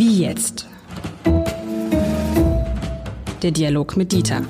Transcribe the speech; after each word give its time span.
Wie 0.00 0.22
jetzt? 0.22 0.66
Der 3.42 3.50
Dialog 3.50 3.98
mit 3.98 4.12
Dieter. 4.12 4.42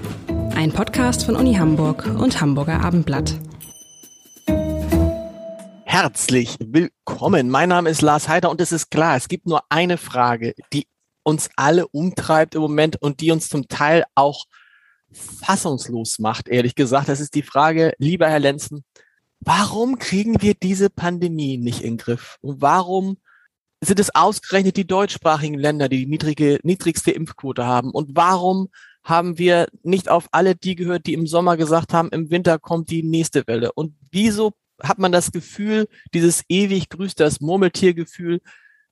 Ein 0.55 0.71
Podcast 0.71 1.25
von 1.25 1.35
Uni 1.35 1.55
Hamburg 1.55 2.07
und 2.07 2.41
Hamburger 2.41 2.81
Abendblatt. 2.85 3.35
Herzlich 5.83 6.57
willkommen. 6.61 7.51
Mein 7.51 7.69
Name 7.69 7.91
ist 7.91 8.01
Lars 8.01 8.29
Heider 8.29 8.49
und 8.49 8.61
es 8.61 8.71
ist 8.71 8.93
klar, 8.93 9.17
es 9.17 9.27
gibt 9.27 9.47
nur 9.47 9.65
eine 9.71 9.99
Frage, 9.99 10.55
die 10.73 10.87
uns 11.25 11.51
alle 11.57 11.89
umtreibt 11.89 12.55
im 12.55 12.61
Moment 12.61 13.03
und 13.03 13.19
die 13.21 13.33
uns 13.33 13.49
zum 13.49 13.67
Teil 13.67 14.05
auch 14.15 14.45
fassungslos 15.11 16.21
macht, 16.21 16.47
ehrlich 16.47 16.77
gesagt. 16.77 17.09
Das 17.09 17.19
ist 17.19 17.35
die 17.35 17.43
Frage, 17.43 17.93
lieber 17.99 18.29
Herr 18.29 18.39
Lenzen, 18.39 18.85
warum 19.41 19.99
kriegen 19.99 20.41
wir 20.43 20.55
diese 20.55 20.91
Pandemie 20.91 21.57
nicht 21.57 21.81
in 21.81 21.95
den 21.95 21.99
Griff? 21.99 22.37
Und 22.41 22.63
warum 22.63 23.17
sind 23.81 23.99
es 23.99 24.15
ausgerechnet 24.15 24.77
die 24.77 24.87
deutschsprachigen 24.87 25.59
Länder, 25.59 25.89
die 25.89 25.99
die 25.99 26.07
niedrige, 26.07 26.59
niedrigste 26.63 27.11
Impfquote 27.11 27.65
haben? 27.65 27.91
Und 27.91 28.11
warum 28.15 28.69
haben 29.03 29.39
wir 29.39 29.69
nicht 29.83 30.09
auf 30.09 30.29
alle 30.33 30.55
die 30.55 30.75
gehört, 30.75 31.07
die 31.07 31.15
im 31.15 31.27
Sommer 31.27 31.57
gesagt 31.57 31.93
haben, 31.93 32.11
im 32.11 32.31
Winter 32.31 32.59
kommt 32.59 32.91
die 32.91 33.03
nächste 33.03 33.47
Welle? 33.47 33.73
Und 33.73 33.97
wieso 34.11 34.53
hat 34.83 34.99
man 34.99 35.13
das 35.13 35.33
Gefühl, 35.33 35.89
dieses 36.15 36.43
ewig 36.49 36.89
grüßt 36.89 37.21
das 37.21 37.41
Murmeltiergefühl, 37.41 38.41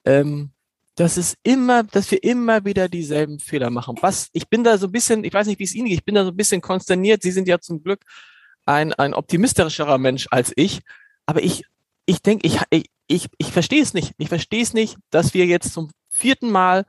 ähm, 0.05 0.53
dass 0.99 1.17
es 1.17 1.37
immer, 1.45 1.85
dass 1.85 2.11
wir 2.11 2.23
immer 2.25 2.65
wieder 2.65 2.89
dieselben 2.89 3.39
Fehler 3.39 3.71
machen. 3.71 3.97
Was, 4.01 4.29
ich 4.33 4.49
bin 4.49 4.65
da 4.65 4.79
so 4.79 4.87
ein 4.87 4.93
bisschen, 4.93 5.23
ich 5.23 5.33
weiß 5.33 5.47
nicht, 5.47 5.61
wie 5.61 5.65
es 5.65 5.75
Ihnen 5.75 5.87
geht, 5.87 5.99
ich 5.99 6.05
bin 6.05 6.17
da 6.17 6.25
so 6.25 6.31
ein 6.31 6.37
bisschen 6.37 6.61
konsterniert. 6.61 7.23
Sie 7.23 7.31
sind 7.31 7.47
ja 7.47 7.61
zum 7.61 7.83
Glück 7.83 8.03
ein, 8.67 8.93
ein 8.95 9.15
optimistischerer 9.15 9.99
Mensch 9.99 10.27
als 10.31 10.53
ich. 10.57 10.81
Aber 11.25 11.43
ich, 11.43 11.65
ich 12.09 12.23
denke, 12.23 12.47
ich, 12.47 12.59
ich, 12.71 12.87
ich, 13.07 13.29
ich 13.37 13.53
verstehe 13.53 13.83
es 13.83 13.93
nicht. 13.93 14.13
Ich 14.17 14.29
verstehe 14.29 14.63
es 14.63 14.73
nicht, 14.73 14.97
dass 15.11 15.35
wir 15.35 15.45
jetzt 15.45 15.75
zum 15.75 15.91
vierten 16.09 16.51
Mal 16.51 16.87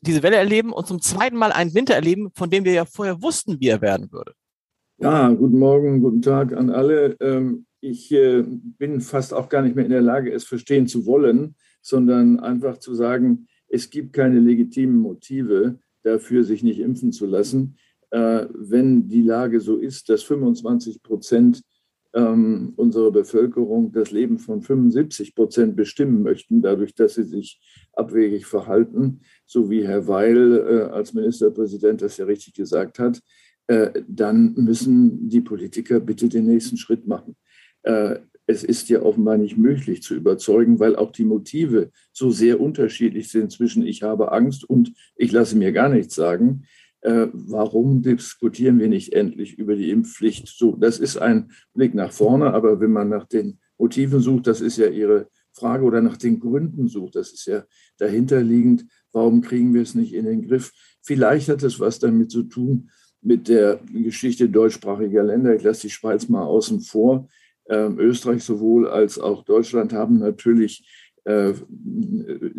diese 0.00 0.22
Welle 0.22 0.36
erleben 0.36 0.72
und 0.72 0.86
zum 0.86 1.02
zweiten 1.02 1.36
Mal 1.36 1.52
einen 1.52 1.74
Winter 1.74 1.94
erleben, 1.94 2.30
von 2.34 2.48
dem 2.48 2.64
wir 2.64 2.72
ja 2.72 2.86
vorher 2.86 3.20
wussten, 3.20 3.60
wie 3.60 3.68
er 3.68 3.82
werden 3.82 4.10
würde. 4.10 4.32
Ja, 4.96 5.28
guten 5.28 5.58
Morgen, 5.58 6.00
guten 6.00 6.22
Tag 6.22 6.54
an 6.54 6.70
alle. 6.70 7.16
Ähm, 7.20 7.66
ich 7.80 8.10
äh, 8.10 8.42
bin 8.42 9.02
fast 9.02 9.34
auch 9.34 9.50
gar 9.50 9.60
nicht 9.60 9.76
mehr 9.76 9.84
in 9.84 9.90
der 9.90 10.00
Lage, 10.00 10.32
es 10.32 10.44
verstehen 10.44 10.86
zu 10.86 11.04
wollen, 11.04 11.54
sondern 11.82 12.40
einfach 12.40 12.78
zu 12.78 12.94
sagen, 12.94 13.48
es 13.68 13.90
gibt 13.90 14.14
keine 14.14 14.40
legitimen 14.40 14.98
Motive 14.98 15.78
dafür, 16.04 16.42
sich 16.42 16.62
nicht 16.62 16.78
impfen 16.80 17.12
zu 17.12 17.26
lassen. 17.26 17.76
Äh, 18.10 18.46
wenn 18.54 19.08
die 19.08 19.22
Lage 19.22 19.60
so 19.60 19.76
ist, 19.76 20.08
dass 20.08 20.22
25 20.22 21.02
Prozent 21.02 21.62
ähm, 22.14 22.72
unserer 22.76 23.10
Bevölkerung 23.10 23.92
das 23.92 24.10
Leben 24.10 24.38
von 24.38 24.62
75 24.62 25.34
Prozent 25.34 25.76
bestimmen 25.76 26.22
möchten, 26.22 26.62
dadurch, 26.62 26.94
dass 26.94 27.14
sie 27.14 27.24
sich 27.24 27.60
abwegig 27.92 28.46
verhalten, 28.46 29.20
so 29.46 29.70
wie 29.70 29.86
Herr 29.86 30.08
Weil 30.08 30.56
äh, 30.58 30.82
als 30.92 31.12
Ministerpräsident 31.12 32.02
das 32.02 32.16
ja 32.16 32.24
richtig 32.24 32.54
gesagt 32.54 32.98
hat, 32.98 33.20
äh, 33.66 34.02
dann 34.08 34.54
müssen 34.54 35.28
die 35.28 35.42
Politiker 35.42 36.00
bitte 36.00 36.28
den 36.28 36.46
nächsten 36.46 36.76
Schritt 36.78 37.06
machen. 37.06 37.36
Äh, 37.82 38.20
es 38.46 38.64
ist 38.64 38.88
ja 38.88 39.02
offenbar 39.02 39.36
nicht 39.36 39.58
möglich 39.58 40.02
zu 40.02 40.14
überzeugen, 40.14 40.80
weil 40.80 40.96
auch 40.96 41.12
die 41.12 41.26
Motive 41.26 41.90
so 42.12 42.30
sehr 42.30 42.60
unterschiedlich 42.60 43.28
sind 43.28 43.52
zwischen 43.52 43.86
ich 43.86 44.02
habe 44.02 44.32
Angst 44.32 44.64
und 44.64 44.94
ich 45.16 45.32
lasse 45.32 45.56
mir 45.56 45.70
gar 45.72 45.90
nichts 45.90 46.14
sagen. 46.14 46.64
Äh, 47.00 47.28
warum 47.32 48.02
diskutieren 48.02 48.78
wir 48.78 48.88
nicht 48.88 49.12
endlich 49.12 49.58
über 49.58 49.76
die 49.76 49.90
Impfpflicht? 49.90 50.48
So, 50.48 50.76
das 50.76 50.98
ist 50.98 51.16
ein 51.16 51.52
Blick 51.74 51.94
nach 51.94 52.12
vorne, 52.12 52.52
aber 52.52 52.80
wenn 52.80 52.92
man 52.92 53.08
nach 53.08 53.26
den 53.26 53.58
Motiven 53.78 54.20
sucht, 54.20 54.48
das 54.48 54.60
ist 54.60 54.78
ja 54.78 54.88
Ihre 54.88 55.28
Frage, 55.52 55.84
oder 55.84 56.00
nach 56.00 56.16
den 56.16 56.40
Gründen 56.40 56.88
sucht, 56.88 57.14
das 57.16 57.32
ist 57.32 57.46
ja 57.46 57.64
dahinterliegend, 57.98 58.86
warum 59.12 59.40
kriegen 59.40 59.74
wir 59.74 59.82
es 59.82 59.94
nicht 59.94 60.12
in 60.12 60.24
den 60.24 60.46
Griff? 60.46 60.72
Vielleicht 61.02 61.48
hat 61.48 61.62
es 61.62 61.78
was 61.78 61.98
damit 61.98 62.30
zu 62.30 62.42
tun 62.44 62.90
mit 63.20 63.48
der 63.48 63.80
Geschichte 63.92 64.48
deutschsprachiger 64.48 65.22
Länder. 65.22 65.54
Ich 65.54 65.62
lasse 65.62 65.82
die 65.82 65.90
Schweiz 65.90 66.28
mal 66.28 66.44
außen 66.44 66.80
vor. 66.80 67.28
Ähm, 67.68 67.98
Österreich 67.98 68.42
sowohl 68.44 68.88
als 68.88 69.18
auch 69.18 69.44
Deutschland 69.44 69.92
haben 69.92 70.18
natürlich 70.18 70.86
äh, 71.24 71.52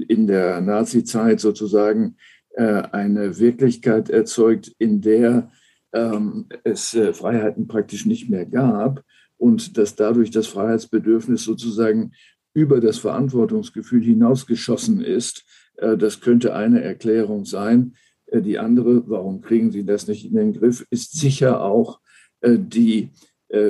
in 0.07 0.27
der 0.27 0.61
Nazi-Zeit 0.61 1.39
sozusagen 1.39 2.17
eine 2.61 3.39
Wirklichkeit 3.39 4.09
erzeugt, 4.09 4.75
in 4.79 5.01
der 5.01 5.49
ähm, 5.93 6.47
es 6.63 6.93
äh, 6.93 7.13
Freiheiten 7.13 7.67
praktisch 7.67 8.05
nicht 8.05 8.29
mehr 8.29 8.45
gab 8.45 9.03
und 9.37 9.77
dass 9.77 9.95
dadurch 9.95 10.31
das 10.31 10.47
Freiheitsbedürfnis 10.47 11.43
sozusagen 11.43 12.11
über 12.53 12.81
das 12.81 12.97
Verantwortungsgefühl 12.97 14.03
hinausgeschossen 14.03 15.01
ist. 15.01 15.45
Äh, 15.77 15.97
das 15.97 16.21
könnte 16.21 16.55
eine 16.55 16.81
Erklärung 16.81 17.45
sein. 17.45 17.95
Äh, 18.27 18.41
die 18.41 18.59
andere, 18.59 19.09
warum 19.09 19.41
kriegen 19.41 19.71
Sie 19.71 19.85
das 19.85 20.07
nicht 20.07 20.25
in 20.25 20.35
den 20.35 20.53
Griff, 20.53 20.85
ist 20.89 21.17
sicher 21.17 21.63
auch 21.63 21.99
äh, 22.41 22.57
die 22.57 23.09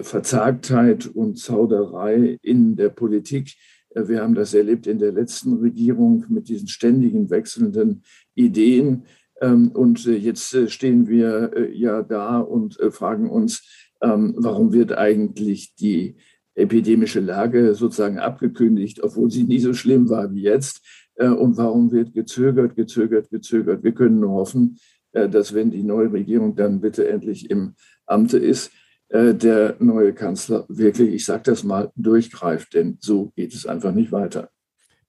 Verzagtheit 0.01 1.07
und 1.07 1.39
Zauderei 1.39 2.37
in 2.41 2.75
der 2.75 2.89
Politik. 2.89 3.55
Wir 3.95 4.21
haben 4.21 4.35
das 4.35 4.53
erlebt 4.53 4.87
in 4.87 4.99
der 4.99 5.13
letzten 5.13 5.53
Regierung 5.53 6.25
mit 6.27 6.49
diesen 6.49 6.67
ständigen 6.67 7.29
wechselnden 7.29 8.03
Ideen. 8.39 9.03
Ähm, 9.41 9.71
und 9.71 10.05
jetzt 10.05 10.71
stehen 10.71 11.07
wir 11.07 11.71
ja 11.73 12.03
da 12.03 12.39
und 12.39 12.77
fragen 12.91 13.29
uns, 13.29 13.63
ähm, 14.01 14.33
warum 14.37 14.73
wird 14.73 14.97
eigentlich 14.97 15.75
die 15.75 16.15
epidemische 16.55 17.19
Lage 17.19 17.73
sozusagen 17.73 18.19
abgekündigt, 18.19 19.01
obwohl 19.01 19.31
sie 19.31 19.43
nie 19.43 19.59
so 19.59 19.73
schlimm 19.73 20.09
war 20.09 20.33
wie 20.33 20.43
jetzt. 20.43 20.81
Äh, 21.15 21.29
und 21.29 21.57
warum 21.57 21.91
wird 21.91 22.13
gezögert, 22.13 22.75
gezögert, 22.75 23.29
gezögert? 23.29 23.83
Wir 23.83 23.93
können 23.93 24.19
nur 24.19 24.31
hoffen, 24.31 24.77
äh, 25.11 25.29
dass 25.29 25.53
wenn 25.53 25.71
die 25.71 25.83
neue 25.83 26.11
Regierung 26.11 26.55
dann 26.55 26.81
bitte 26.81 27.07
endlich 27.07 27.49
im 27.49 27.75
Amte 28.05 28.37
ist, 28.37 28.71
äh, 29.09 29.33
der 29.33 29.75
neue 29.79 30.13
Kanzler 30.13 30.65
wirklich, 30.69 31.13
ich 31.13 31.25
sage 31.25 31.43
das 31.45 31.63
mal, 31.63 31.91
durchgreift, 31.95 32.73
denn 32.73 32.97
so 32.99 33.31
geht 33.35 33.53
es 33.53 33.65
einfach 33.65 33.93
nicht 33.93 34.11
weiter. 34.11 34.49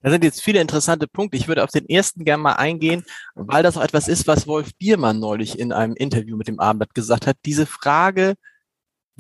Da 0.03 0.11
sind 0.11 0.25
jetzt 0.25 0.43
viele 0.43 0.61
interessante 0.61 1.07
Punkte. 1.07 1.37
Ich 1.37 1.49
würde 1.49 1.63
auf 1.63 1.71
den 1.71 1.89
ersten 1.89 2.25
gerne 2.25 2.43
mal 2.43 2.55
eingehen, 2.55 3.05
weil 3.35 3.63
das 3.63 3.77
auch 3.77 3.83
etwas 3.83 4.09
ist, 4.09 4.27
was 4.27 4.47
Wolf 4.47 4.71
Biermann 4.79 5.21
neulich 5.21 5.59
in 5.59 5.73
einem 5.73 5.95
Interview 5.95 6.37
mit 6.37 6.49
dem 6.49 6.59
Abendblatt 6.59 6.95
gesagt 6.95 7.27
hat. 7.27 7.37
Diese 7.45 7.67
Frage, 7.67 8.35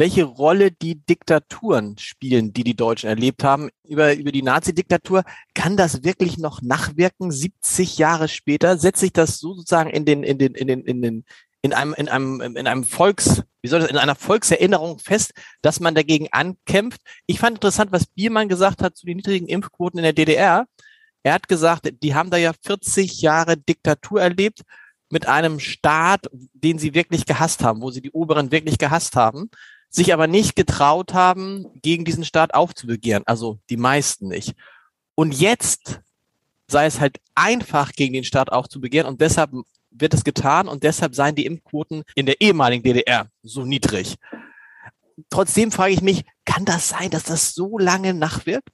welche 0.01 0.25
Rolle 0.25 0.71
die 0.73 1.05
Diktaturen 1.05 1.99
spielen, 1.99 2.55
die 2.55 2.65
die 2.65 2.75
Deutschen 2.75 3.11
erlebt 3.11 3.45
haben. 3.45 3.69
Über, 3.85 4.15
über 4.15 4.33
die 4.33 4.43
Nazi-Diktatur, 4.43 5.25
kann 5.55 5.77
das 5.77 6.03
wirklich 6.03 6.39
noch 6.39 6.63
nachwirken, 6.63 7.31
70 7.31 7.99
Jahre 7.99 8.29
später? 8.29 8.79
Setzt 8.79 9.01
sich 9.01 9.13
das 9.13 9.39
sozusagen 9.39 9.91
in 9.91 10.07
den, 10.07 10.23
in 10.23 10.39
den, 10.39 10.55
in 10.55 10.69
den, 10.69 10.81
in 10.85 11.03
den, 11.03 11.25
in 11.63 11.73
einem, 11.73 11.95
in 11.95 12.09
einem, 12.09 12.41
in 12.41 12.67
einem 12.67 12.85
Volks, 12.85 13.43
wie 13.63 13.69
soll 13.69 13.81
das, 13.81 13.91
in 13.91 13.99
einer 13.99 14.15
Volkserinnerung 14.15 14.99
fest, 14.99 15.33
dass 15.63 15.81
man 15.81 15.95
dagegen 15.95 16.29
ankämpft. 16.33 17.01
Ich 17.27 17.39
fand 17.39 17.57
interessant, 17.57 17.93
was 17.93 18.07
Biermann 18.07 18.49
gesagt 18.49 18.83
hat 18.83 18.97
zu 18.97 19.07
den 19.07 19.17
niedrigen 19.17 19.47
Impfquoten 19.47 19.99
in 19.99 20.05
der 20.05 20.13
DDR. 20.13 20.67
Er 21.23 21.35
hat 21.35 21.49
gesagt, 21.49 21.93
die 22.03 22.15
haben 22.15 22.31
da 22.31 22.39
ja 22.39 22.53
40 22.63 23.21
Jahre 23.21 23.57
Diktatur 23.57 24.23
erlebt 24.23 24.63
mit 25.11 25.27
einem 25.27 25.61
Staat, 25.61 26.31
den 26.55 26.79
sie 26.79 26.95
wirklich 26.95 27.27
gehasst 27.27 27.63
haben, 27.63 27.83
wo 27.83 27.91
sie 27.91 28.01
die 28.01 28.13
Oberen 28.13 28.53
wirklich 28.53 28.79
gehasst 28.79 29.17
haben 29.17 29.51
sich 29.91 30.15
aber 30.15 30.29
nicht 30.29 30.55
getraut 30.55 31.13
haben, 31.13 31.67
gegen 31.83 32.05
diesen 32.05 32.25
Staat 32.25 32.55
aufzubegehren. 32.55 33.25
Also 33.27 33.59
die 33.69 33.77
meisten 33.77 34.29
nicht. 34.29 34.55
Und 35.17 35.35
jetzt 35.39 36.01
sei 36.69 36.87
es 36.87 37.01
halt 37.01 37.21
einfach, 37.35 37.93
gegen 37.93 38.15
den 38.15 38.25
Staat 38.25 38.53
aufzubegehren 38.53 39.09
und 39.09 39.21
deshalb 39.21 39.51
wird 39.91 40.15
es 40.15 40.25
getan 40.25 40.69
und 40.69 40.83
deshalb 40.83 41.15
seien 41.15 41.35
die 41.35 41.47
Impfquoten 41.47 42.03
in 42.15 42.27
der 42.27 42.41
ehemaligen 42.41 42.83
DDR 42.83 43.29
so 43.43 43.65
niedrig. 43.65 44.17
Trotzdem 45.29 45.71
frage 45.71 45.93
ich 45.93 46.03
mich, 46.03 46.25
kann 46.45 46.65
das 46.65 46.89
sein, 46.89 47.11
dass 47.11 47.25
das 47.25 47.55
so 47.55 47.79
lange 47.79 48.15
nachwirkt? 48.15 48.71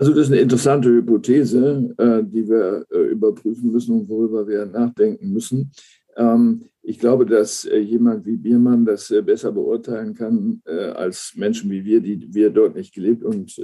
Also 0.00 0.14
das 0.14 0.26
ist 0.26 0.32
eine 0.32 0.40
interessante 0.40 0.88
Hypothese, 0.88 1.94
äh, 1.98 2.22
die 2.24 2.48
wir 2.48 2.86
äh, 2.90 3.10
überprüfen 3.10 3.70
müssen 3.70 4.00
und 4.00 4.08
worüber 4.08 4.48
wir 4.48 4.64
nachdenken 4.64 5.30
müssen. 5.30 5.72
Ähm, 6.16 6.64
ich 6.82 6.98
glaube, 6.98 7.26
dass 7.26 7.66
äh, 7.66 7.78
jemand 7.78 8.24
wie 8.24 8.36
Biermann 8.36 8.86
das 8.86 9.12
besser 9.26 9.52
beurteilen 9.52 10.14
kann 10.14 10.62
als 10.64 11.34
Menschen 11.36 11.70
wie 11.70 11.84
wir, 11.84 12.00
die 12.00 12.32
wir 12.32 12.48
dort 12.48 12.76
nicht 12.76 12.94
gelebt 12.94 13.22
und 13.22 13.60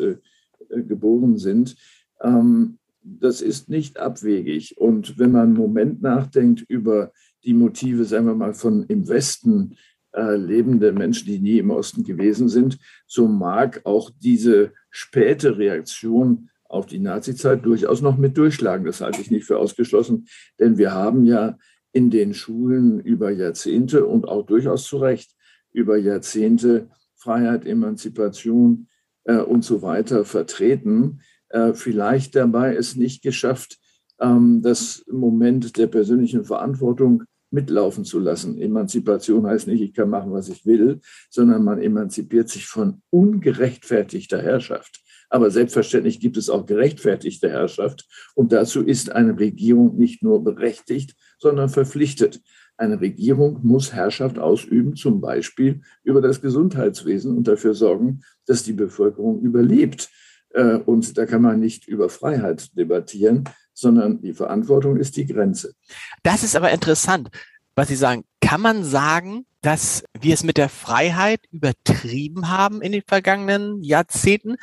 geboren 0.68 1.38
sind. 1.38 1.74
Ähm, 2.20 2.78
das 3.06 3.40
ist 3.40 3.68
nicht 3.68 3.98
abwegig. 3.98 4.78
Und 4.78 5.18
wenn 5.18 5.32
man 5.32 5.42
einen 5.42 5.54
Moment 5.54 6.02
nachdenkt 6.02 6.64
über 6.68 7.12
die 7.44 7.54
Motive, 7.54 8.04
sagen 8.04 8.26
wir 8.26 8.34
mal, 8.34 8.54
von 8.54 8.84
im 8.84 9.08
Westen 9.08 9.76
lebende 10.16 10.92
Menschen, 10.92 11.26
die 11.26 11.38
nie 11.38 11.58
im 11.58 11.70
Osten 11.70 12.02
gewesen 12.02 12.48
sind, 12.48 12.78
so 13.06 13.28
mag 13.28 13.82
auch 13.84 14.10
diese 14.22 14.72
späte 14.90 15.58
Reaktion 15.58 16.48
auf 16.64 16.86
die 16.86 16.98
Nazizeit 16.98 17.64
durchaus 17.64 18.00
noch 18.00 18.16
mit 18.16 18.36
durchschlagen. 18.36 18.86
Das 18.86 19.00
halte 19.00 19.20
ich 19.20 19.30
nicht 19.30 19.44
für 19.44 19.58
ausgeschlossen, 19.58 20.26
denn 20.58 20.78
wir 20.78 20.92
haben 20.92 21.24
ja 21.26 21.58
in 21.92 22.10
den 22.10 22.34
Schulen 22.34 23.00
über 23.00 23.30
Jahrzehnte 23.30 24.06
und 24.06 24.26
auch 24.26 24.46
durchaus 24.46 24.84
zu 24.84 24.98
Recht 24.98 25.34
über 25.72 25.96
Jahrzehnte 25.96 26.88
Freiheit, 27.14 27.66
Emanzipation 27.66 28.88
äh, 29.24 29.36
und 29.36 29.64
so 29.64 29.82
weiter 29.82 30.24
vertreten, 30.24 31.20
äh, 31.50 31.74
vielleicht 31.74 32.36
dabei 32.36 32.74
es 32.74 32.96
nicht 32.96 33.22
geschafft, 33.22 33.78
ähm, 34.20 34.62
das 34.62 35.04
Moment 35.10 35.76
der 35.76 35.86
persönlichen 35.86 36.44
Verantwortung 36.44 37.24
mitlaufen 37.50 38.04
zu 38.04 38.18
lassen. 38.18 38.58
Emanzipation 38.58 39.46
heißt 39.46 39.66
nicht, 39.66 39.80
ich 39.80 39.94
kann 39.94 40.10
machen, 40.10 40.32
was 40.32 40.48
ich 40.48 40.66
will, 40.66 41.00
sondern 41.30 41.64
man 41.64 41.80
emanzipiert 41.80 42.48
sich 42.48 42.66
von 42.66 43.02
ungerechtfertigter 43.10 44.42
Herrschaft. 44.42 45.00
Aber 45.28 45.50
selbstverständlich 45.50 46.20
gibt 46.20 46.36
es 46.36 46.48
auch 46.50 46.66
gerechtfertigte 46.66 47.48
Herrschaft. 47.48 48.06
Und 48.34 48.52
dazu 48.52 48.82
ist 48.84 49.10
eine 49.10 49.38
Regierung 49.38 49.96
nicht 49.96 50.22
nur 50.22 50.42
berechtigt, 50.42 51.16
sondern 51.38 51.68
verpflichtet. 51.68 52.40
Eine 52.76 53.00
Regierung 53.00 53.60
muss 53.62 53.92
Herrschaft 53.92 54.38
ausüben, 54.38 54.94
zum 54.94 55.20
Beispiel 55.20 55.80
über 56.04 56.20
das 56.20 56.40
Gesundheitswesen 56.40 57.36
und 57.36 57.48
dafür 57.48 57.74
sorgen, 57.74 58.20
dass 58.46 58.62
die 58.62 58.74
Bevölkerung 58.74 59.40
überlebt. 59.40 60.10
Äh, 60.56 60.76
und 60.76 61.16
da 61.18 61.26
kann 61.26 61.42
man 61.42 61.60
nicht 61.60 61.86
über 61.86 62.08
Freiheit 62.08 62.76
debattieren, 62.76 63.44
sondern 63.74 64.22
die 64.22 64.32
Verantwortung 64.32 64.96
ist 64.96 65.16
die 65.16 65.26
Grenze. 65.26 65.74
Das 66.22 66.42
ist 66.42 66.56
aber 66.56 66.70
interessant, 66.70 67.28
was 67.74 67.88
Sie 67.88 67.96
sagen. 67.96 68.24
Kann 68.40 68.62
man 68.62 68.82
sagen, 68.82 69.44
dass 69.60 70.04
wir 70.18 70.32
es 70.32 70.44
mit 70.44 70.56
der 70.56 70.68
Freiheit 70.68 71.40
übertrieben 71.50 72.48
haben 72.48 72.80
in 72.80 72.92
den 72.92 73.02
vergangenen 73.06 73.82
Jahrzehnten? 73.82 74.56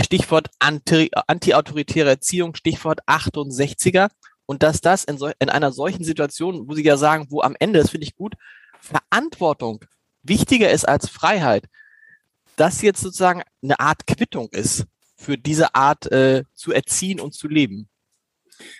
Stichwort 0.00 0.50
anti-autoritäre 0.58 2.10
Erziehung, 2.10 2.54
Stichwort 2.54 3.00
68er. 3.06 4.08
Und 4.46 4.62
dass 4.62 4.80
das 4.80 5.04
in, 5.04 5.18
so, 5.18 5.30
in 5.38 5.50
einer 5.50 5.72
solchen 5.72 6.04
Situation, 6.04 6.68
wo 6.68 6.74
Sie 6.74 6.82
ja 6.82 6.96
sagen, 6.96 7.26
wo 7.30 7.42
am 7.42 7.54
Ende, 7.58 7.80
das 7.80 7.90
finde 7.90 8.06
ich 8.06 8.16
gut, 8.16 8.34
Verantwortung 8.80 9.84
wichtiger 10.22 10.70
ist 10.70 10.88
als 10.88 11.08
Freiheit, 11.08 11.66
das 12.56 12.80
jetzt 12.82 13.02
sozusagen 13.02 13.42
eine 13.62 13.78
Art 13.78 14.06
Quittung 14.06 14.48
ist 14.50 14.86
für 15.18 15.36
diese 15.36 15.74
Art 15.74 16.10
äh, 16.12 16.44
zu 16.54 16.72
erziehen 16.72 17.20
und 17.20 17.34
zu 17.34 17.48
leben. 17.48 17.88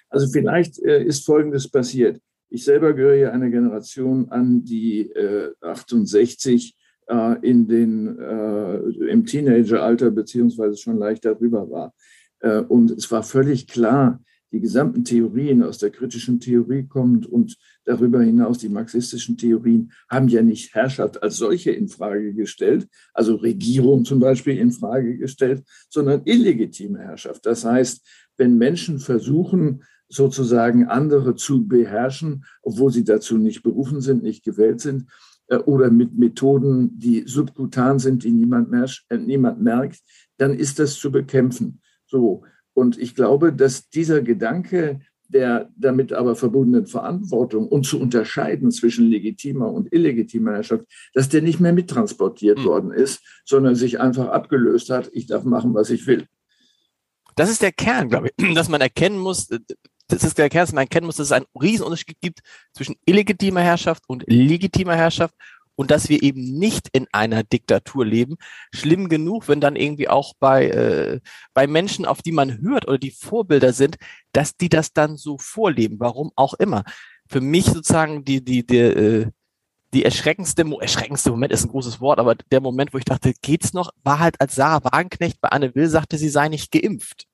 Also 0.09 0.29
vielleicht 0.29 0.79
äh, 0.83 1.05
ist 1.05 1.27
Folgendes 1.27 1.69
passiert. 1.69 2.21
Ich 2.49 2.65
selber 2.65 2.95
gehöre 2.95 3.17
ja 3.17 3.31
einer 3.33 3.51
Generation 3.51 4.31
an, 4.31 4.65
die 4.65 5.03
äh, 5.11 5.53
68 5.61 6.75
äh, 7.09 7.37
in 7.43 7.69
den, 7.69 8.19
äh, 8.19 8.77
im 9.11 9.27
Teenageralter 9.27 10.11
beziehungsweise 10.11 10.77
schon 10.77 10.99
leicht 10.99 11.25
darüber 11.25 11.69
war. 11.71 11.95
Äh, 12.41 12.61
und 12.61 12.91
es 12.93 13.11
war 13.11 13.23
völlig 13.23 13.67
klar, 13.67 14.23
die 14.53 14.61
gesamten 14.61 15.05
Theorien 15.05 15.63
aus 15.63 15.79
der 15.79 15.91
kritischen 15.91 16.41
Theorie 16.41 16.87
kommend 16.87 17.27
und 17.27 17.57
darüber 17.85 18.23
hinaus 18.23 18.59
die 18.59 18.69
marxistischen 18.69 19.37
Theorien 19.37 19.93
haben 20.09 20.29
ja 20.29 20.43
nicht 20.43 20.75
Herrschaft 20.75 21.23
als 21.23 21.37
solche 21.37 21.71
in 21.71 21.89
Frage 21.89 22.35
gestellt, 22.35 22.89
also 23.13 23.37
Regierung 23.37 24.05
zum 24.05 24.21
Beispiel 24.21 24.57
in 24.59 24.73
Frage 24.73 25.19
gestellt, 25.19 25.65
sondern 25.91 26.23
illegitime 26.25 26.99
Herrschaft. 26.99 27.45
Das 27.47 27.65
heißt, 27.65 28.07
wenn 28.37 28.57
Menschen 28.57 28.99
versuchen, 28.99 29.83
sozusagen 30.09 30.87
andere 30.87 31.35
zu 31.35 31.67
beherrschen, 31.67 32.45
obwohl 32.63 32.91
sie 32.91 33.05
dazu 33.05 33.37
nicht 33.37 33.63
berufen 33.63 34.01
sind, 34.01 34.23
nicht 34.23 34.43
gewählt 34.45 34.81
sind, 34.81 35.07
äh, 35.49 35.57
oder 35.57 35.91
mit 35.91 36.17
Methoden, 36.17 36.99
die 36.99 37.25
subkutan 37.27 37.99
sind, 37.99 38.25
die 38.25 38.31
niemand, 38.31 38.71
mehr, 38.71 38.87
äh, 39.09 39.19
niemand 39.19 39.61
merkt, 39.61 40.01
dann 40.37 40.55
ist 40.55 40.79
das 40.79 40.95
zu 40.95 41.11
bekämpfen. 41.11 41.81
So. 42.07 42.45
Und 42.79 42.97
ich 42.97 43.17
glaube, 43.17 43.53
dass 43.53 43.91
dieser 43.91 44.23
Gedanke 44.23 45.01
der 45.31 45.69
damit 45.77 46.13
aber 46.13 46.37
verbundenen 46.37 46.87
Verantwortung 46.87 47.69
und 47.69 47.85
zu 47.85 48.01
unterscheiden 48.01 48.71
zwischen 48.71 49.09
legitimer 49.09 49.71
und 49.71 49.93
illegitimer 49.93 50.53
Herrschaft, 50.53 50.85
dass 51.13 51.29
der 51.29 51.43
nicht 51.43 51.61
mehr 51.61 51.73
mittransportiert 51.73 52.61
mhm. 52.61 52.65
worden 52.65 52.91
ist, 52.93 53.21
sondern 53.45 53.75
sich 53.75 54.01
einfach 54.01 54.29
abgelöst 54.29 54.91
hat, 54.91 55.11
ich 55.13 55.27
darf 55.27 55.45
machen, 55.45 55.75
was 55.75 55.91
ich 55.91 56.07
will. 56.07 56.27
Das 57.37 57.51
ist 57.51 57.63
der 57.63 57.73
Kern, 57.73 58.09
glaube 58.09 58.29
ich, 58.29 58.55
dass 58.55 58.69
man 58.69 58.81
erkennen 58.81 59.19
muss, 59.19 59.49
das 60.09 60.25
ist 60.25 60.39
der 60.39 60.49
Kern, 60.49 60.63
dass 60.63 60.73
man 60.73 60.85
erkennen 60.85 61.07
muss, 61.07 61.17
dass 61.17 61.27
es 61.27 61.33
einen 61.33 61.47
Riesenunterschied 61.61 62.21
gibt 62.23 62.41
zwischen 62.73 62.95
illegitimer 63.05 63.61
Herrschaft 63.61 64.05
und 64.07 64.25
legitimer 64.27 64.97
Herrschaft 64.97 65.35
und 65.79 65.93
dass 65.93 66.09
wir 66.09 66.25
eben 66.25 66.59
nicht 66.59 66.89
in 66.93 67.07
einer 67.13 67.45
Diktatur 67.45 68.05
leben. 68.05 68.37
Schlimm 68.75 69.09
genug, 69.09 69.47
wenn 69.47 69.61
dann 69.61 69.77
irgendwie 69.77 70.09
auch 70.09 70.35
bei, 70.41 70.67
äh, 70.71 71.21
bei 71.55 71.69
Menschen, 71.69 72.05
auf 72.05 72.21
die 72.21 72.33
man 72.33 72.61
hört 72.61 72.89
oder 72.89 72.99
die 72.99 73.13
Vorbilder 73.13 73.73
sind, 73.73 73.97
dass 74.33 74.57
die 74.57 74.69
das 74.69 74.93
dann 74.93 75.17
so 75.17 75.39
vorleben, 75.39 76.01
warum 76.01 76.33
auch 76.35 76.55
immer. 76.55 76.83
Für 77.29 77.41
mich 77.41 77.67
sozusagen 77.67 78.25
die, 78.25 78.45
die, 78.45 78.67
die, 78.67 78.77
äh, 78.77 79.27
die 79.95 80.05
erschreckendste, 80.05 80.65
erschreckendste 80.81 81.31
Moment 81.31 81.53
ist 81.53 81.65
ein 81.65 81.71
großes 81.71 82.01
Wort, 82.01 82.19
aber 82.19 82.35
der 82.35 82.61
Moment, 82.61 82.93
wo 82.93 82.99
ich 82.99 83.05
dachte, 83.05 83.33
geht's 83.41 83.73
noch, 83.73 83.93
war 84.03 84.19
halt, 84.19 84.41
als 84.41 84.57
Sarah 84.57 84.83
Wagenknecht 84.83 85.41
bei 85.41 85.51
Anne 85.51 85.77
Will 85.77 85.89
sagte, 85.89 86.19
sie 86.19 86.29
sei 86.29 86.49
nicht 86.49 86.73
geimpft. 86.73 87.29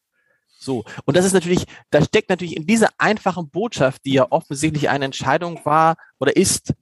So. 0.58 0.84
Und 1.06 1.16
das 1.16 1.24
ist 1.24 1.32
natürlich, 1.32 1.64
da 1.88 2.04
steckt 2.04 2.28
natürlich 2.28 2.58
in 2.58 2.66
dieser 2.66 2.90
einfachen 2.98 3.48
Botschaft, 3.48 4.04
die 4.04 4.12
ja 4.12 4.26
offensichtlich 4.30 4.90
eine 4.90 5.06
Entscheidung 5.06 5.64
war 5.64 5.96
oder 6.18 6.36
ist, 6.36 6.74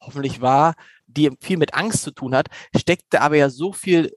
hoffentlich 0.00 0.40
war, 0.40 0.74
die 1.16 1.30
viel 1.40 1.56
mit 1.56 1.74
Angst 1.74 2.02
zu 2.02 2.10
tun 2.10 2.34
hat, 2.34 2.48
steckte 2.76 3.20
aber 3.20 3.36
ja 3.36 3.50
so 3.50 3.72
viel 3.72 4.12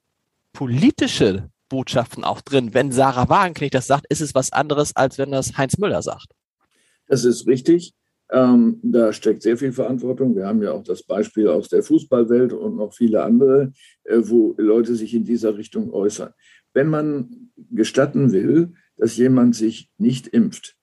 politische 0.54 1.50
Botschaften 1.69 2.24
auch 2.24 2.42
drin. 2.42 2.74
Wenn 2.74 2.92
Sarah 2.92 3.30
Wagenknecht 3.30 3.74
das 3.74 3.88
sagt, 3.88 4.06
ist 4.10 4.22
es 4.22 4.36
was 4.36 4.51
anderes, 4.51 4.95
als 4.95 5.18
wenn 5.18 5.31
das 5.31 5.57
Heinz 5.57 5.78
Müller 5.78 6.01
sagt. 6.01 6.28
Das 7.07 7.25
ist 7.25 7.48
richtig. 7.48 7.94
Ähm, 8.31 8.80
da 8.84 9.12
steckt 9.13 9.42
sehr 9.42 9.57
viel 9.57 9.72
Verantwortung. 9.72 10.36
Wir 10.36 10.48
haben 10.48 10.62
ja 10.62 10.72
auch 10.72 10.84
das 10.84 11.04
Beispiel 11.04 11.48
aus 11.48 11.69
der 11.69 11.84
Fußballwelt 11.84 12.54
und 12.54 12.78
noch 12.78 12.94
viele 12.94 13.24
andere, 13.24 13.74
äh, 14.04 14.18
wo 14.24 14.56
Leute 14.57 14.95
sich 14.95 15.13
in 15.13 15.24
dieser 15.24 15.57
Richtung 15.57 15.92
äußern. 15.94 16.34
Wenn 16.74 16.88
man 16.88 17.51
gestatten 17.72 18.31
will, 18.31 18.74
dass 18.98 19.18
jemand 19.18 19.56
sich 19.56 19.92
nicht 19.98 20.28
impft, 20.28 20.75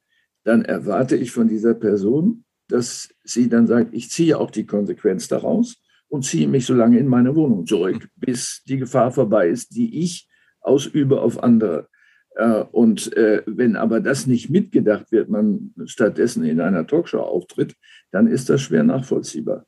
dann 0.45 0.65
erwarte 0.65 1.17
ich 1.17 1.33
von 1.33 1.49
dieser 1.49 1.75
Person, 1.75 2.45
dass 2.69 3.09
sie 3.25 3.49
dann 3.49 3.67
sagt, 3.67 3.95
ich 3.95 4.11
ziehe 4.11 4.39
auch 4.39 4.51
die 4.51 4.67
Konsequenz 4.67 5.29
daraus 5.29 5.83
und 6.11 6.25
ziehe 6.25 6.49
mich 6.49 6.67
so 6.67 6.75
lange 6.75 6.99
in 6.99 7.07
meine 7.07 7.35
Wohnung 7.35 7.67
zurück, 7.67 8.09
bis 8.17 8.63
die 8.67 8.77
Gefahr 8.77 9.13
vorbei 9.13 9.49
ist, 9.49 9.75
die 9.75 10.03
ich 10.03 10.29
ausübe 10.61 11.23
auf 11.23 11.43
andere. 11.43 11.89
Äh, 12.35 12.65
und 12.73 13.17
äh, 13.17 13.43
wenn 13.47 13.77
aber 13.77 14.01
das 14.01 14.27
nicht 14.27 14.51
mitgedacht 14.51 15.11
wird, 15.13 15.31
man 15.31 15.73
stattdessen 15.87 16.45
in 16.45 16.61
einer 16.61 16.87
Talkshow 16.87 17.21
auftritt, 17.21 17.75
dann 18.11 18.27
ist 18.27 18.51
das 18.51 18.61
schwer 18.61 18.83
nachvollziehbar. 18.83 19.65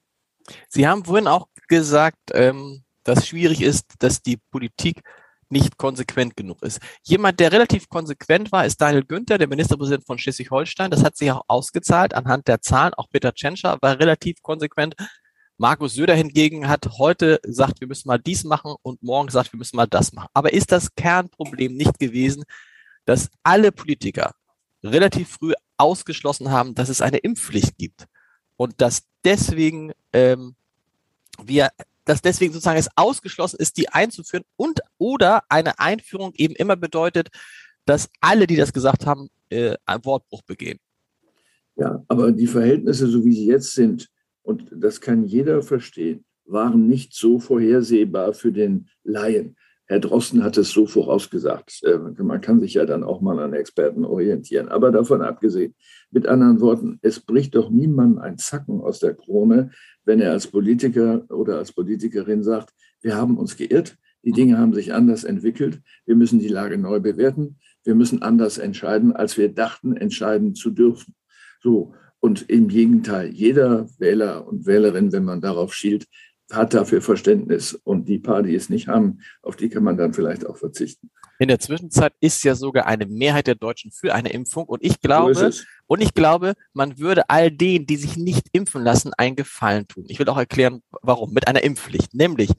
Sie 0.68 0.86
haben 0.86 1.04
vorhin 1.04 1.28
auch 1.28 1.46
gesagt, 1.68 2.18
ähm, 2.34 2.82
dass 3.04 3.26
schwierig 3.26 3.62
ist, 3.62 3.86
dass 4.00 4.22
die 4.22 4.38
Politik 4.50 5.02
nicht 5.48 5.76
konsequent 5.76 6.36
genug 6.36 6.62
ist. 6.62 6.80
Jemand, 7.02 7.38
der 7.38 7.52
relativ 7.52 7.88
konsequent 7.88 8.50
war, 8.50 8.64
ist 8.64 8.80
Daniel 8.80 9.04
Günther, 9.04 9.38
der 9.38 9.48
Ministerpräsident 9.48 10.06
von 10.06 10.18
Schleswig-Holstein. 10.18 10.90
Das 10.90 11.04
hat 11.04 11.16
sich 11.16 11.30
auch 11.30 11.42
ausgezahlt 11.46 12.14
anhand 12.14 12.48
der 12.48 12.62
Zahlen. 12.62 12.94
Auch 12.94 13.08
Peter 13.10 13.34
Tschentscher 13.34 13.76
war 13.80 13.98
relativ 13.98 14.40
konsequent. 14.42 14.94
Markus 15.58 15.94
Söder 15.94 16.14
hingegen 16.14 16.68
hat 16.68 16.98
heute 16.98 17.38
gesagt, 17.42 17.80
wir 17.80 17.88
müssen 17.88 18.08
mal 18.08 18.18
dies 18.18 18.44
machen 18.44 18.74
und 18.82 19.02
morgen 19.02 19.26
gesagt, 19.26 19.52
wir 19.52 19.58
müssen 19.58 19.76
mal 19.76 19.86
das 19.86 20.12
machen. 20.12 20.28
Aber 20.34 20.52
ist 20.52 20.72
das 20.72 20.94
Kernproblem 20.94 21.76
nicht 21.76 21.98
gewesen, 21.98 22.44
dass 23.04 23.30
alle 23.42 23.72
Politiker 23.72 24.34
relativ 24.82 25.28
früh 25.28 25.52
ausgeschlossen 25.76 26.50
haben, 26.50 26.74
dass 26.74 26.88
es 26.88 27.00
eine 27.00 27.18
Impfpflicht 27.18 27.76
gibt 27.78 28.06
und 28.56 28.80
dass 28.80 29.02
deswegen 29.24 29.92
ähm, 30.12 30.54
wir 31.42 31.70
dass 32.04 32.20
deswegen 32.20 32.52
sozusagen 32.52 32.78
es 32.78 32.88
ausgeschlossen 32.96 33.58
ist, 33.60 33.76
die 33.76 33.88
einzuführen 33.88 34.44
und 34.56 34.80
oder 34.98 35.44
eine 35.48 35.78
Einführung 35.78 36.32
eben 36.34 36.54
immer 36.54 36.76
bedeutet, 36.76 37.28
dass 37.84 38.10
alle, 38.20 38.46
die 38.46 38.56
das 38.56 38.72
gesagt 38.72 39.06
haben, 39.06 39.28
äh, 39.50 39.76
einen 39.86 40.04
Wortbruch 40.04 40.42
begehen. 40.42 40.78
Ja, 41.76 42.04
aber 42.08 42.32
die 42.32 42.46
Verhältnisse, 42.46 43.08
so 43.08 43.24
wie 43.24 43.32
sie 43.32 43.46
jetzt 43.46 43.72
sind, 43.72 44.08
und 44.42 44.66
das 44.70 45.00
kann 45.00 45.24
jeder 45.24 45.62
verstehen, 45.62 46.24
waren 46.44 46.86
nicht 46.88 47.14
so 47.14 47.38
vorhersehbar 47.38 48.34
für 48.34 48.52
den 48.52 48.88
Laien. 49.04 49.56
Herr 49.86 50.00
Drosten 50.00 50.42
hat 50.42 50.56
es 50.56 50.70
so 50.70 50.86
vorausgesagt. 50.86 51.82
Äh, 51.82 51.98
man 52.22 52.40
kann 52.40 52.60
sich 52.60 52.74
ja 52.74 52.86
dann 52.86 53.04
auch 53.04 53.20
mal 53.20 53.38
an 53.40 53.52
Experten 53.52 54.04
orientieren. 54.04 54.68
Aber 54.68 54.90
davon 54.90 55.20
abgesehen, 55.20 55.74
mit 56.10 56.26
anderen 56.26 56.60
Worten, 56.60 56.98
es 57.02 57.20
bricht 57.20 57.54
doch 57.54 57.68
niemand 57.68 58.18
ein 58.18 58.38
Zacken 58.38 58.80
aus 58.80 59.00
der 59.00 59.14
Krone, 59.14 59.70
wenn 60.04 60.20
er 60.20 60.32
als 60.32 60.46
Politiker 60.46 61.24
oder 61.28 61.58
als 61.58 61.72
Politikerin 61.72 62.42
sagt, 62.42 62.70
wir 63.02 63.16
haben 63.16 63.36
uns 63.36 63.56
geirrt, 63.56 63.98
die 64.24 64.32
Dinge 64.32 64.56
haben 64.56 64.72
sich 64.72 64.94
anders 64.94 65.24
entwickelt, 65.24 65.80
wir 66.06 66.14
müssen 66.14 66.38
die 66.38 66.48
Lage 66.48 66.78
neu 66.78 67.00
bewerten, 67.00 67.58
wir 67.84 67.94
müssen 67.94 68.22
anders 68.22 68.58
entscheiden, 68.58 69.12
als 69.12 69.36
wir 69.36 69.52
dachten, 69.52 69.96
entscheiden 69.96 70.54
zu 70.54 70.70
dürfen. 70.70 71.14
So, 71.60 71.94
und 72.22 72.48
im 72.48 72.68
Gegenteil, 72.68 73.30
jeder 73.32 73.88
Wähler 73.98 74.46
und 74.46 74.64
Wählerin, 74.64 75.10
wenn 75.10 75.24
man 75.24 75.40
darauf 75.40 75.74
schielt, 75.74 76.06
hat 76.52 76.72
dafür 76.72 77.02
Verständnis. 77.02 77.74
Und 77.74 78.08
die 78.08 78.20
paar, 78.20 78.44
die 78.44 78.54
es 78.54 78.68
nicht 78.68 78.86
haben, 78.86 79.18
auf 79.42 79.56
die 79.56 79.68
kann 79.68 79.82
man 79.82 79.96
dann 79.96 80.14
vielleicht 80.14 80.46
auch 80.46 80.56
verzichten. 80.56 81.10
In 81.40 81.48
der 81.48 81.58
Zwischenzeit 81.58 82.12
ist 82.20 82.44
ja 82.44 82.54
sogar 82.54 82.86
eine 82.86 83.06
Mehrheit 83.06 83.48
der 83.48 83.56
Deutschen 83.56 83.90
für 83.90 84.14
eine 84.14 84.30
Impfung. 84.30 84.66
Und 84.66 84.84
ich 84.84 85.00
glaube, 85.00 85.34
so 85.34 85.64
und 85.88 86.00
ich 86.00 86.14
glaube, 86.14 86.54
man 86.72 87.00
würde 87.00 87.28
all 87.28 87.50
denen, 87.50 87.86
die 87.86 87.96
sich 87.96 88.16
nicht 88.16 88.46
impfen 88.52 88.84
lassen, 88.84 89.12
einen 89.18 89.34
Gefallen 89.34 89.88
tun. 89.88 90.04
Ich 90.06 90.20
will 90.20 90.28
auch 90.28 90.38
erklären, 90.38 90.80
warum. 91.02 91.32
Mit 91.32 91.48
einer 91.48 91.64
Impfpflicht. 91.64 92.14
Nämlich, 92.14 92.50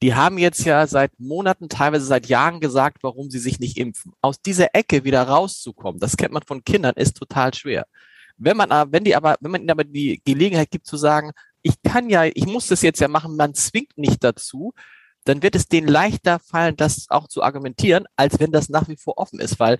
die 0.00 0.14
haben 0.14 0.38
jetzt 0.38 0.64
ja 0.64 0.86
seit 0.86 1.10
Monaten, 1.18 1.68
teilweise 1.68 2.04
seit 2.04 2.26
Jahren 2.26 2.60
gesagt, 2.60 2.98
warum 3.02 3.30
sie 3.30 3.40
sich 3.40 3.58
nicht 3.58 3.78
impfen. 3.78 4.12
Aus 4.20 4.40
dieser 4.40 4.76
Ecke 4.76 5.02
wieder 5.02 5.24
rauszukommen, 5.24 5.98
das 5.98 6.16
kennt 6.16 6.32
man 6.32 6.44
von 6.46 6.62
Kindern, 6.62 6.94
ist 6.94 7.16
total 7.16 7.52
schwer. 7.52 7.88
Wenn 8.36 8.56
man, 8.56 8.70
wenn 8.92 9.04
die 9.04 9.16
aber, 9.16 9.36
wenn 9.40 9.50
man 9.50 9.60
ihnen 9.62 9.70
aber 9.70 9.84
die 9.84 10.20
Gelegenheit 10.24 10.70
gibt 10.70 10.86
zu 10.86 10.96
sagen, 10.96 11.32
ich 11.62 11.82
kann 11.82 12.10
ja, 12.10 12.24
ich 12.24 12.46
muss 12.46 12.68
das 12.68 12.82
jetzt 12.82 13.00
ja 13.00 13.08
machen, 13.08 13.36
man 13.36 13.54
zwingt 13.54 13.96
nicht 13.96 14.22
dazu, 14.22 14.72
dann 15.24 15.42
wird 15.42 15.56
es 15.56 15.66
denen 15.66 15.88
leichter 15.88 16.38
fallen, 16.38 16.76
das 16.76 17.06
auch 17.08 17.28
zu 17.28 17.42
argumentieren, 17.42 18.04
als 18.16 18.38
wenn 18.38 18.52
das 18.52 18.68
nach 18.68 18.88
wie 18.88 18.96
vor 18.96 19.18
offen 19.18 19.40
ist, 19.40 19.58
weil 19.58 19.78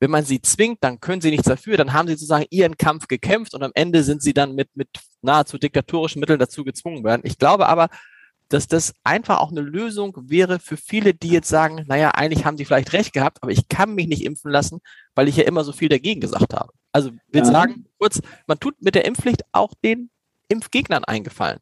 wenn 0.00 0.10
man 0.10 0.24
sie 0.24 0.40
zwingt, 0.40 0.82
dann 0.82 0.98
können 0.98 1.20
sie 1.20 1.30
nichts 1.30 1.46
dafür, 1.46 1.76
dann 1.76 1.92
haben 1.92 2.08
sie 2.08 2.14
sozusagen 2.14 2.46
ihren 2.50 2.78
Kampf 2.78 3.06
gekämpft 3.06 3.54
und 3.54 3.62
am 3.62 3.72
Ende 3.74 4.02
sind 4.02 4.22
sie 4.22 4.32
dann 4.32 4.54
mit, 4.54 4.70
mit 4.74 4.88
nahezu 5.20 5.58
diktatorischen 5.58 6.20
Mitteln 6.20 6.38
dazu 6.38 6.64
gezwungen 6.64 7.04
werden. 7.04 7.20
Ich 7.24 7.38
glaube 7.38 7.68
aber, 7.68 7.88
dass 8.50 8.66
das 8.66 8.92
einfach 9.04 9.38
auch 9.38 9.52
eine 9.52 9.62
Lösung 9.62 10.14
wäre 10.28 10.58
für 10.58 10.76
viele, 10.76 11.14
die 11.14 11.28
jetzt 11.28 11.48
sagen, 11.48 11.84
naja, 11.86 12.10
eigentlich 12.10 12.44
haben 12.44 12.58
sie 12.58 12.64
vielleicht 12.64 12.92
recht 12.92 13.12
gehabt, 13.12 13.38
aber 13.40 13.52
ich 13.52 13.68
kann 13.68 13.94
mich 13.94 14.08
nicht 14.08 14.24
impfen 14.24 14.50
lassen, 14.50 14.80
weil 15.14 15.28
ich 15.28 15.36
ja 15.36 15.44
immer 15.44 15.64
so 15.64 15.72
viel 15.72 15.88
dagegen 15.88 16.20
gesagt 16.20 16.52
habe. 16.52 16.72
Also 16.92 17.10
will 17.10 17.42
ja. 17.42 17.44
sagen, 17.44 17.86
kurz, 17.98 18.20
man 18.46 18.58
tut 18.58 18.74
mit 18.82 18.96
der 18.96 19.04
Impfpflicht 19.04 19.42
auch 19.52 19.72
den 19.84 20.10
Impfgegnern 20.48 21.04
eingefallen. 21.04 21.60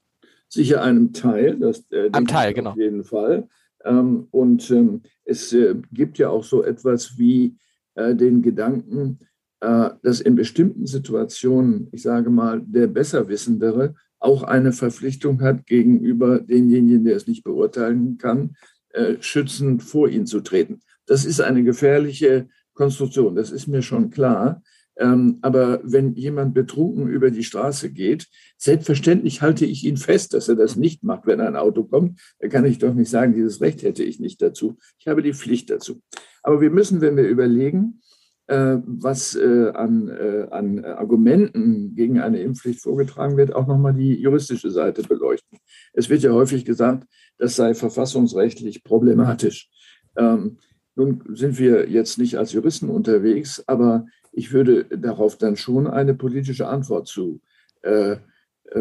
Sicher 0.48 0.82
einem 0.82 1.12
Teil, 1.12 1.58
das 1.58 1.84
äh, 1.90 2.08
Am 2.12 2.26
Teil, 2.26 2.54
genau. 2.54 2.70
Auf 2.70 2.78
jeden 2.78 3.04
Fall. 3.04 3.48
Ähm, 3.84 4.26
und 4.30 4.70
ähm, 4.70 5.02
es 5.24 5.52
äh, 5.52 5.74
gibt 5.92 6.16
ja 6.16 6.30
auch 6.30 6.42
so 6.42 6.64
etwas 6.64 7.18
wie 7.18 7.54
äh, 7.96 8.14
den 8.14 8.40
Gedanken, 8.40 9.18
äh, 9.60 9.90
dass 10.02 10.20
in 10.20 10.36
bestimmten 10.36 10.86
Situationen, 10.86 11.88
ich 11.92 12.00
sage 12.00 12.30
mal, 12.30 12.62
der 12.64 12.86
Besserwissendere 12.86 13.94
auch 14.20 14.42
eine 14.42 14.72
Verpflichtung 14.72 15.42
hat 15.42 15.66
gegenüber 15.66 16.40
denjenigen, 16.40 17.04
der 17.04 17.16
es 17.16 17.26
nicht 17.26 17.44
beurteilen 17.44 18.18
kann, 18.18 18.56
äh, 18.90 19.16
schützend 19.20 19.82
vor 19.82 20.08
ihn 20.08 20.26
zu 20.26 20.40
treten. 20.40 20.80
Das 21.06 21.24
ist 21.24 21.40
eine 21.40 21.62
gefährliche 21.62 22.48
Konstruktion, 22.74 23.34
das 23.34 23.50
ist 23.50 23.66
mir 23.66 23.82
schon 23.82 24.10
klar. 24.10 24.62
Ähm, 24.98 25.38
aber 25.42 25.80
wenn 25.84 26.14
jemand 26.14 26.54
betrunken 26.54 27.08
über 27.08 27.30
die 27.30 27.44
Straße 27.44 27.92
geht, 27.92 28.26
selbstverständlich 28.56 29.42
halte 29.42 29.64
ich 29.64 29.84
ihn 29.84 29.96
fest, 29.96 30.34
dass 30.34 30.48
er 30.48 30.56
das 30.56 30.74
nicht 30.74 31.04
macht, 31.04 31.26
wenn 31.26 31.40
ein 31.40 31.54
Auto 31.54 31.84
kommt. 31.84 32.20
Da 32.40 32.48
kann 32.48 32.64
ich 32.64 32.78
doch 32.78 32.92
nicht 32.92 33.08
sagen, 33.08 33.34
dieses 33.34 33.60
Recht 33.60 33.82
hätte 33.82 34.02
ich 34.02 34.18
nicht 34.18 34.42
dazu. 34.42 34.76
Ich 34.98 35.06
habe 35.06 35.22
die 35.22 35.34
Pflicht 35.34 35.70
dazu. 35.70 36.02
Aber 36.42 36.60
wir 36.60 36.70
müssen, 36.70 37.00
wenn 37.00 37.16
wir 37.16 37.28
überlegen, 37.28 38.00
was 38.48 39.34
äh, 39.34 39.70
an, 39.74 40.08
äh, 40.08 40.46
an 40.50 40.84
Argumenten 40.84 41.94
gegen 41.94 42.18
eine 42.18 42.40
Impfpflicht 42.40 42.80
vorgetragen 42.80 43.36
wird, 43.36 43.54
auch 43.54 43.66
nochmal 43.66 43.92
die 43.92 44.14
juristische 44.14 44.70
Seite 44.70 45.02
beleuchten. 45.02 45.58
Es 45.92 46.08
wird 46.08 46.22
ja 46.22 46.32
häufig 46.32 46.64
gesagt, 46.64 47.06
das 47.36 47.56
sei 47.56 47.74
verfassungsrechtlich 47.74 48.84
problematisch. 48.84 49.68
Ähm, 50.16 50.58
nun 50.96 51.22
sind 51.34 51.58
wir 51.58 51.90
jetzt 51.90 52.18
nicht 52.18 52.38
als 52.38 52.52
Juristen 52.52 52.88
unterwegs, 52.88 53.62
aber 53.66 54.06
ich 54.32 54.52
würde 54.52 54.84
darauf 54.84 55.36
dann 55.36 55.56
schon 55.56 55.86
eine 55.86 56.14
politische 56.14 56.68
Antwort 56.68 57.06
zu 57.06 57.40
äh, 57.82 58.16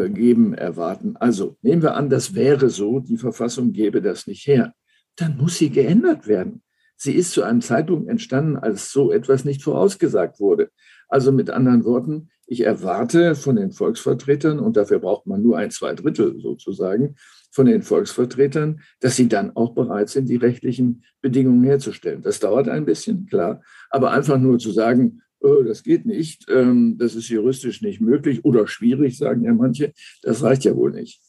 geben 0.08 0.54
erwarten. 0.54 1.16
Also 1.16 1.56
nehmen 1.62 1.82
wir 1.82 1.94
an, 1.94 2.10
das 2.10 2.34
wäre 2.34 2.70
so, 2.70 3.00
die 3.00 3.16
Verfassung 3.16 3.72
gäbe 3.72 4.02
das 4.02 4.26
nicht 4.26 4.46
her. 4.46 4.74
Dann 5.16 5.36
muss 5.36 5.58
sie 5.58 5.70
geändert 5.70 6.26
werden. 6.26 6.62
Sie 7.00 7.12
ist 7.12 7.30
zu 7.30 7.44
einem 7.44 7.60
Zeitpunkt 7.60 8.08
entstanden, 8.08 8.56
als 8.56 8.90
so 8.90 9.12
etwas 9.12 9.44
nicht 9.44 9.62
vorausgesagt 9.62 10.40
wurde. 10.40 10.70
Also 11.08 11.30
mit 11.30 11.48
anderen 11.48 11.84
Worten, 11.84 12.28
ich 12.46 12.62
erwarte 12.62 13.36
von 13.36 13.54
den 13.54 13.70
Volksvertretern, 13.70 14.58
und 14.58 14.76
dafür 14.76 14.98
braucht 14.98 15.26
man 15.26 15.40
nur 15.40 15.56
ein 15.56 15.70
Zwei 15.70 15.94
Drittel 15.94 16.40
sozusagen, 16.40 17.14
von 17.52 17.66
den 17.66 17.82
Volksvertretern, 17.82 18.80
dass 19.00 19.14
sie 19.14 19.28
dann 19.28 19.54
auch 19.54 19.74
bereit 19.74 20.08
sind, 20.08 20.28
die 20.28 20.36
rechtlichen 20.36 21.04
Bedingungen 21.20 21.62
herzustellen. 21.62 22.20
Das 22.22 22.40
dauert 22.40 22.68
ein 22.68 22.84
bisschen, 22.84 23.26
klar, 23.26 23.62
aber 23.90 24.10
einfach 24.10 24.38
nur 24.38 24.58
zu 24.58 24.72
sagen, 24.72 25.22
oh, 25.40 25.62
das 25.62 25.84
geht 25.84 26.04
nicht, 26.04 26.46
ähm, 26.50 26.96
das 26.98 27.14
ist 27.14 27.28
juristisch 27.28 27.80
nicht 27.80 28.00
möglich 28.00 28.44
oder 28.44 28.66
schwierig, 28.66 29.16
sagen 29.16 29.44
ja 29.44 29.54
manche, 29.54 29.92
das 30.22 30.42
reicht 30.42 30.64
ja 30.64 30.74
wohl 30.74 30.90
nicht. 30.90 31.20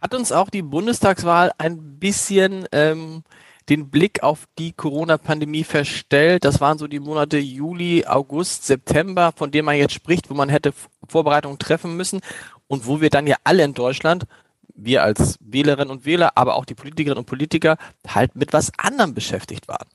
Hat 0.00 0.14
uns 0.14 0.30
auch 0.30 0.50
die 0.50 0.62
Bundestagswahl 0.62 1.52
ein 1.58 1.98
bisschen 1.98 2.66
ähm, 2.72 3.22
den 3.70 3.88
Blick 3.88 4.22
auf 4.22 4.46
die 4.58 4.72
Corona-Pandemie 4.72 5.64
verstellt. 5.64 6.44
Das 6.44 6.60
waren 6.60 6.76
so 6.76 6.88
die 6.88 6.98
Monate 6.98 7.38
Juli, 7.38 8.04
August, 8.04 8.66
September, 8.66 9.32
von 9.34 9.50
denen 9.50 9.64
man 9.64 9.76
jetzt 9.76 9.94
spricht, 9.94 10.28
wo 10.28 10.34
man 10.34 10.48
hätte 10.48 10.72
Vorbereitungen 11.08 11.58
treffen 11.58 11.96
müssen 11.96 12.20
und 12.66 12.86
wo 12.86 13.00
wir 13.00 13.10
dann 13.10 13.26
ja 13.26 13.36
alle 13.44 13.64
in 13.64 13.72
Deutschland, 13.72 14.26
wir 14.74 15.02
als 15.04 15.36
Wählerinnen 15.40 15.90
und 15.90 16.04
Wähler, 16.04 16.32
aber 16.34 16.56
auch 16.56 16.64
die 16.64 16.74
Politikerinnen 16.74 17.20
und 17.20 17.26
Politiker, 17.26 17.76
halt 18.06 18.34
mit 18.34 18.52
was 18.52 18.72
anderem 18.76 19.14
beschäftigt 19.14 19.68
waren. 19.68 19.86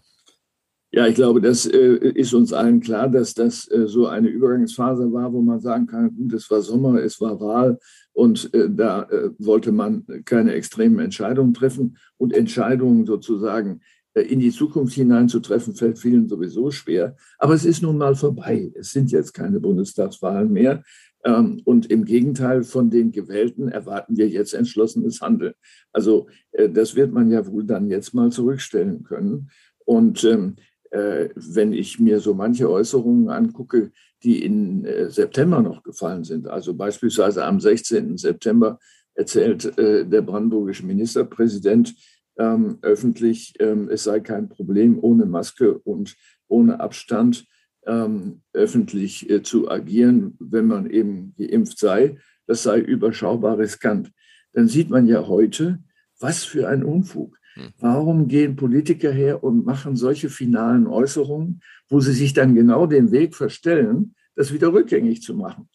Ja, 0.91 1.07
ich 1.07 1.15
glaube, 1.15 1.41
das 1.41 1.65
äh, 1.65 1.97
ist 2.15 2.33
uns 2.33 2.53
allen 2.53 2.79
klar, 2.79 3.09
dass 3.09 3.33
das 3.33 3.69
äh, 3.69 3.85
so 3.85 4.07
eine 4.07 4.29
Übergangsphase 4.29 5.11
war, 5.11 5.33
wo 5.33 5.41
man 5.41 5.59
sagen 5.59 5.87
kann, 5.87 6.15
gut, 6.15 6.31
es 6.31 6.49
war 6.49 6.61
Sommer, 6.61 7.01
es 7.03 7.19
war 7.19 7.37
Wahl 7.41 7.77
und 8.15 8.53
äh, 8.53 8.69
da 8.69 9.03
äh, 9.03 9.31
wollte 9.39 9.73
man 9.73 10.05
keine 10.23 10.53
extremen 10.53 10.99
Entscheidungen 10.99 11.53
treffen 11.53 11.97
und 12.17 12.33
Entscheidungen 12.33 13.05
sozusagen 13.05 13.81
äh, 14.13 14.21
in 14.21 14.39
die 14.39 14.51
Zukunft 14.51 14.93
hineinzutreffen, 14.93 15.75
fällt 15.75 15.99
vielen 15.99 16.29
sowieso 16.29 16.71
schwer. 16.71 17.17
Aber 17.37 17.53
es 17.53 17.65
ist 17.65 17.81
nun 17.81 17.97
mal 17.97 18.15
vorbei. 18.15 18.71
Es 18.73 18.91
sind 18.91 19.11
jetzt 19.11 19.33
keine 19.33 19.59
Bundestagswahlen 19.59 20.51
mehr. 20.51 20.81
Ähm, 21.25 21.61
und 21.65 21.91
im 21.91 22.05
Gegenteil 22.05 22.63
von 22.63 22.89
den 22.89 23.11
Gewählten 23.11 23.67
erwarten 23.67 24.15
wir 24.15 24.29
jetzt 24.29 24.53
entschlossenes 24.53 25.19
Handeln. 25.19 25.53
Also 25.91 26.27
äh, 26.53 26.69
das 26.69 26.95
wird 26.95 27.11
man 27.11 27.29
ja 27.29 27.45
wohl 27.45 27.65
dann 27.65 27.89
jetzt 27.89 28.13
mal 28.13 28.31
zurückstellen 28.31 29.03
können. 29.03 29.49
Und 29.83 30.23
ähm, 30.23 30.55
äh, 30.55 30.61
wenn 30.97 31.73
ich 31.73 31.99
mir 31.99 32.19
so 32.19 32.33
manche 32.33 32.69
Äußerungen 32.69 33.29
angucke, 33.29 33.91
die 34.23 34.43
in 34.43 34.85
äh, 34.85 35.09
September 35.09 35.61
noch 35.61 35.83
gefallen 35.83 36.23
sind, 36.23 36.47
also 36.47 36.73
beispielsweise 36.73 37.45
am 37.45 37.59
16. 37.59 38.17
September 38.17 38.79
erzählt 39.13 39.77
äh, 39.77 40.05
der 40.05 40.21
brandenburgische 40.21 40.85
Ministerpräsident 40.85 41.95
ähm, 42.37 42.79
öffentlich, 42.81 43.53
ähm, 43.59 43.89
es 43.89 44.03
sei 44.03 44.19
kein 44.19 44.49
Problem, 44.49 44.99
ohne 45.01 45.25
Maske 45.25 45.77
und 45.79 46.15
ohne 46.47 46.79
Abstand 46.79 47.45
ähm, 47.85 48.41
öffentlich 48.53 49.29
äh, 49.29 49.41
zu 49.41 49.69
agieren, 49.69 50.35
wenn 50.39 50.65
man 50.65 50.89
eben 50.89 51.33
geimpft 51.37 51.77
sei. 51.79 52.17
Das 52.47 52.63
sei 52.63 52.79
überschaubar 52.79 53.57
riskant. 53.57 54.11
Dann 54.53 54.67
sieht 54.67 54.89
man 54.89 55.07
ja 55.07 55.27
heute, 55.27 55.79
was 56.19 56.43
für 56.43 56.67
ein 56.67 56.83
Unfug. 56.83 57.37
Hm. 57.55 57.73
Warum 57.79 58.27
gehen 58.27 58.55
Politiker 58.55 59.11
her 59.11 59.43
und 59.43 59.65
machen 59.65 59.95
solche 59.95 60.29
finalen 60.29 60.87
Äußerungen, 60.87 61.61
wo 61.89 61.99
sie 61.99 62.13
sich 62.13 62.33
dann 62.33 62.55
genau 62.55 62.85
den 62.85 63.11
Weg 63.11 63.35
verstellen, 63.35 64.15
das 64.35 64.53
wieder 64.53 64.71
rückgängig 64.71 65.21
zu 65.21 65.35
machen? 65.35 65.69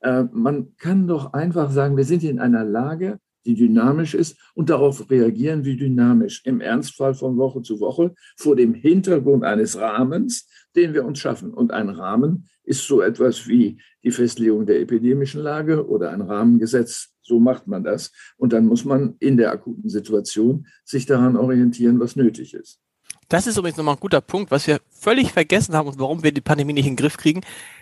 Äh, 0.00 0.24
man 0.32 0.76
kann 0.76 1.06
doch 1.06 1.32
einfach 1.32 1.70
sagen, 1.70 1.96
wir 1.96 2.04
sind 2.04 2.24
in 2.24 2.38
einer 2.38 2.64
Lage, 2.64 3.18
die 3.44 3.54
dynamisch 3.54 4.14
ist 4.14 4.36
und 4.54 4.70
darauf 4.70 5.08
reagieren 5.08 5.64
wir 5.64 5.76
dynamisch, 5.76 6.42
im 6.44 6.60
Ernstfall 6.60 7.14
von 7.14 7.36
Woche 7.36 7.62
zu 7.62 7.80
Woche, 7.80 8.12
vor 8.36 8.56
dem 8.56 8.74
Hintergrund 8.74 9.44
eines 9.44 9.78
Rahmens, 9.78 10.48
den 10.74 10.94
wir 10.94 11.04
uns 11.04 11.20
schaffen. 11.20 11.54
Und 11.54 11.70
ein 11.70 11.88
Rahmen 11.88 12.48
ist 12.66 12.86
so 12.86 13.00
etwas 13.00 13.48
wie 13.48 13.80
die 14.04 14.10
Festlegung 14.10 14.66
der 14.66 14.80
epidemischen 14.80 15.42
Lage 15.42 15.88
oder 15.88 16.10
ein 16.10 16.20
Rahmengesetz. 16.20 17.10
So 17.22 17.40
macht 17.40 17.66
man 17.66 17.82
das. 17.82 18.12
Und 18.36 18.52
dann 18.52 18.66
muss 18.66 18.84
man 18.84 19.16
in 19.18 19.36
der 19.36 19.50
akuten 19.50 19.88
Situation 19.88 20.66
sich 20.84 21.06
daran 21.06 21.36
orientieren, 21.36 21.98
was 21.98 22.14
nötig 22.14 22.54
ist. 22.54 22.80
Das 23.28 23.48
ist 23.48 23.56
übrigens 23.56 23.76
nochmal 23.76 23.96
ein 23.96 24.00
guter 24.00 24.20
Punkt. 24.20 24.50
Was 24.52 24.66
wir 24.66 24.80
völlig 24.90 25.32
vergessen 25.32 25.74
haben 25.74 25.88
und 25.88 25.98
warum 25.98 26.22
wir 26.22 26.30
die 26.30 26.40
Pandemie 26.40 26.72
nicht 26.72 26.86
in 26.86 26.92
den 26.92 27.02
Griff 27.02 27.16
kriegen, 27.16 27.40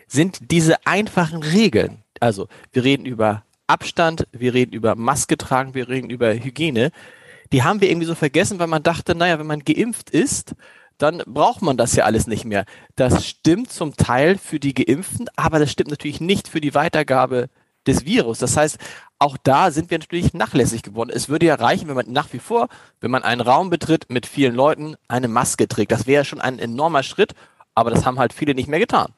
sind 0.08 0.50
diese 0.50 0.86
einfachen 0.86 1.42
Regeln. 1.42 1.98
Also 2.20 2.48
wir 2.72 2.84
reden 2.84 3.04
über 3.04 3.44
Abstand, 3.66 4.26
wir 4.32 4.54
reden 4.54 4.72
über 4.72 4.94
Maske 4.94 5.36
tragen, 5.36 5.74
wir 5.74 5.88
reden 5.88 6.10
über 6.10 6.32
Hygiene. 6.32 6.90
Die 7.52 7.62
haben 7.62 7.80
wir 7.80 7.90
irgendwie 7.90 8.06
so 8.06 8.14
vergessen, 8.14 8.58
weil 8.58 8.66
man 8.66 8.82
dachte, 8.82 9.14
naja, 9.14 9.38
wenn 9.38 9.46
man 9.46 9.60
geimpft 9.60 10.10
ist, 10.10 10.54
dann 10.98 11.22
braucht 11.26 11.62
man 11.62 11.76
das 11.76 11.96
ja 11.96 12.04
alles 12.04 12.26
nicht 12.26 12.44
mehr. 12.44 12.64
Das 12.96 13.26
stimmt 13.26 13.72
zum 13.72 13.96
Teil 13.96 14.38
für 14.38 14.60
die 14.60 14.74
Geimpften, 14.74 15.28
aber 15.36 15.58
das 15.58 15.70
stimmt 15.70 15.90
natürlich 15.90 16.20
nicht 16.20 16.48
für 16.48 16.60
die 16.60 16.74
Weitergabe 16.74 17.48
des 17.86 18.04
Virus. 18.04 18.38
Das 18.38 18.56
heißt, 18.56 18.78
auch 19.18 19.36
da 19.42 19.70
sind 19.70 19.90
wir 19.90 19.98
natürlich 19.98 20.34
nachlässig 20.34 20.82
geworden. 20.82 21.10
Es 21.12 21.28
würde 21.28 21.46
ja 21.46 21.54
reichen, 21.54 21.88
wenn 21.88 21.94
man 21.94 22.10
nach 22.10 22.32
wie 22.32 22.38
vor, 22.38 22.68
wenn 23.00 23.10
man 23.10 23.22
einen 23.22 23.40
Raum 23.40 23.70
betritt 23.70 24.06
mit 24.08 24.26
vielen 24.26 24.54
Leuten, 24.54 24.96
eine 25.08 25.28
Maske 25.28 25.68
trägt. 25.68 25.92
Das 25.92 26.06
wäre 26.06 26.24
schon 26.24 26.40
ein 26.40 26.58
enormer 26.58 27.02
Schritt, 27.02 27.34
aber 27.74 27.90
das 27.90 28.04
haben 28.06 28.18
halt 28.18 28.32
viele 28.32 28.54
nicht 28.54 28.68
mehr 28.68 28.80
getan. 28.80 29.12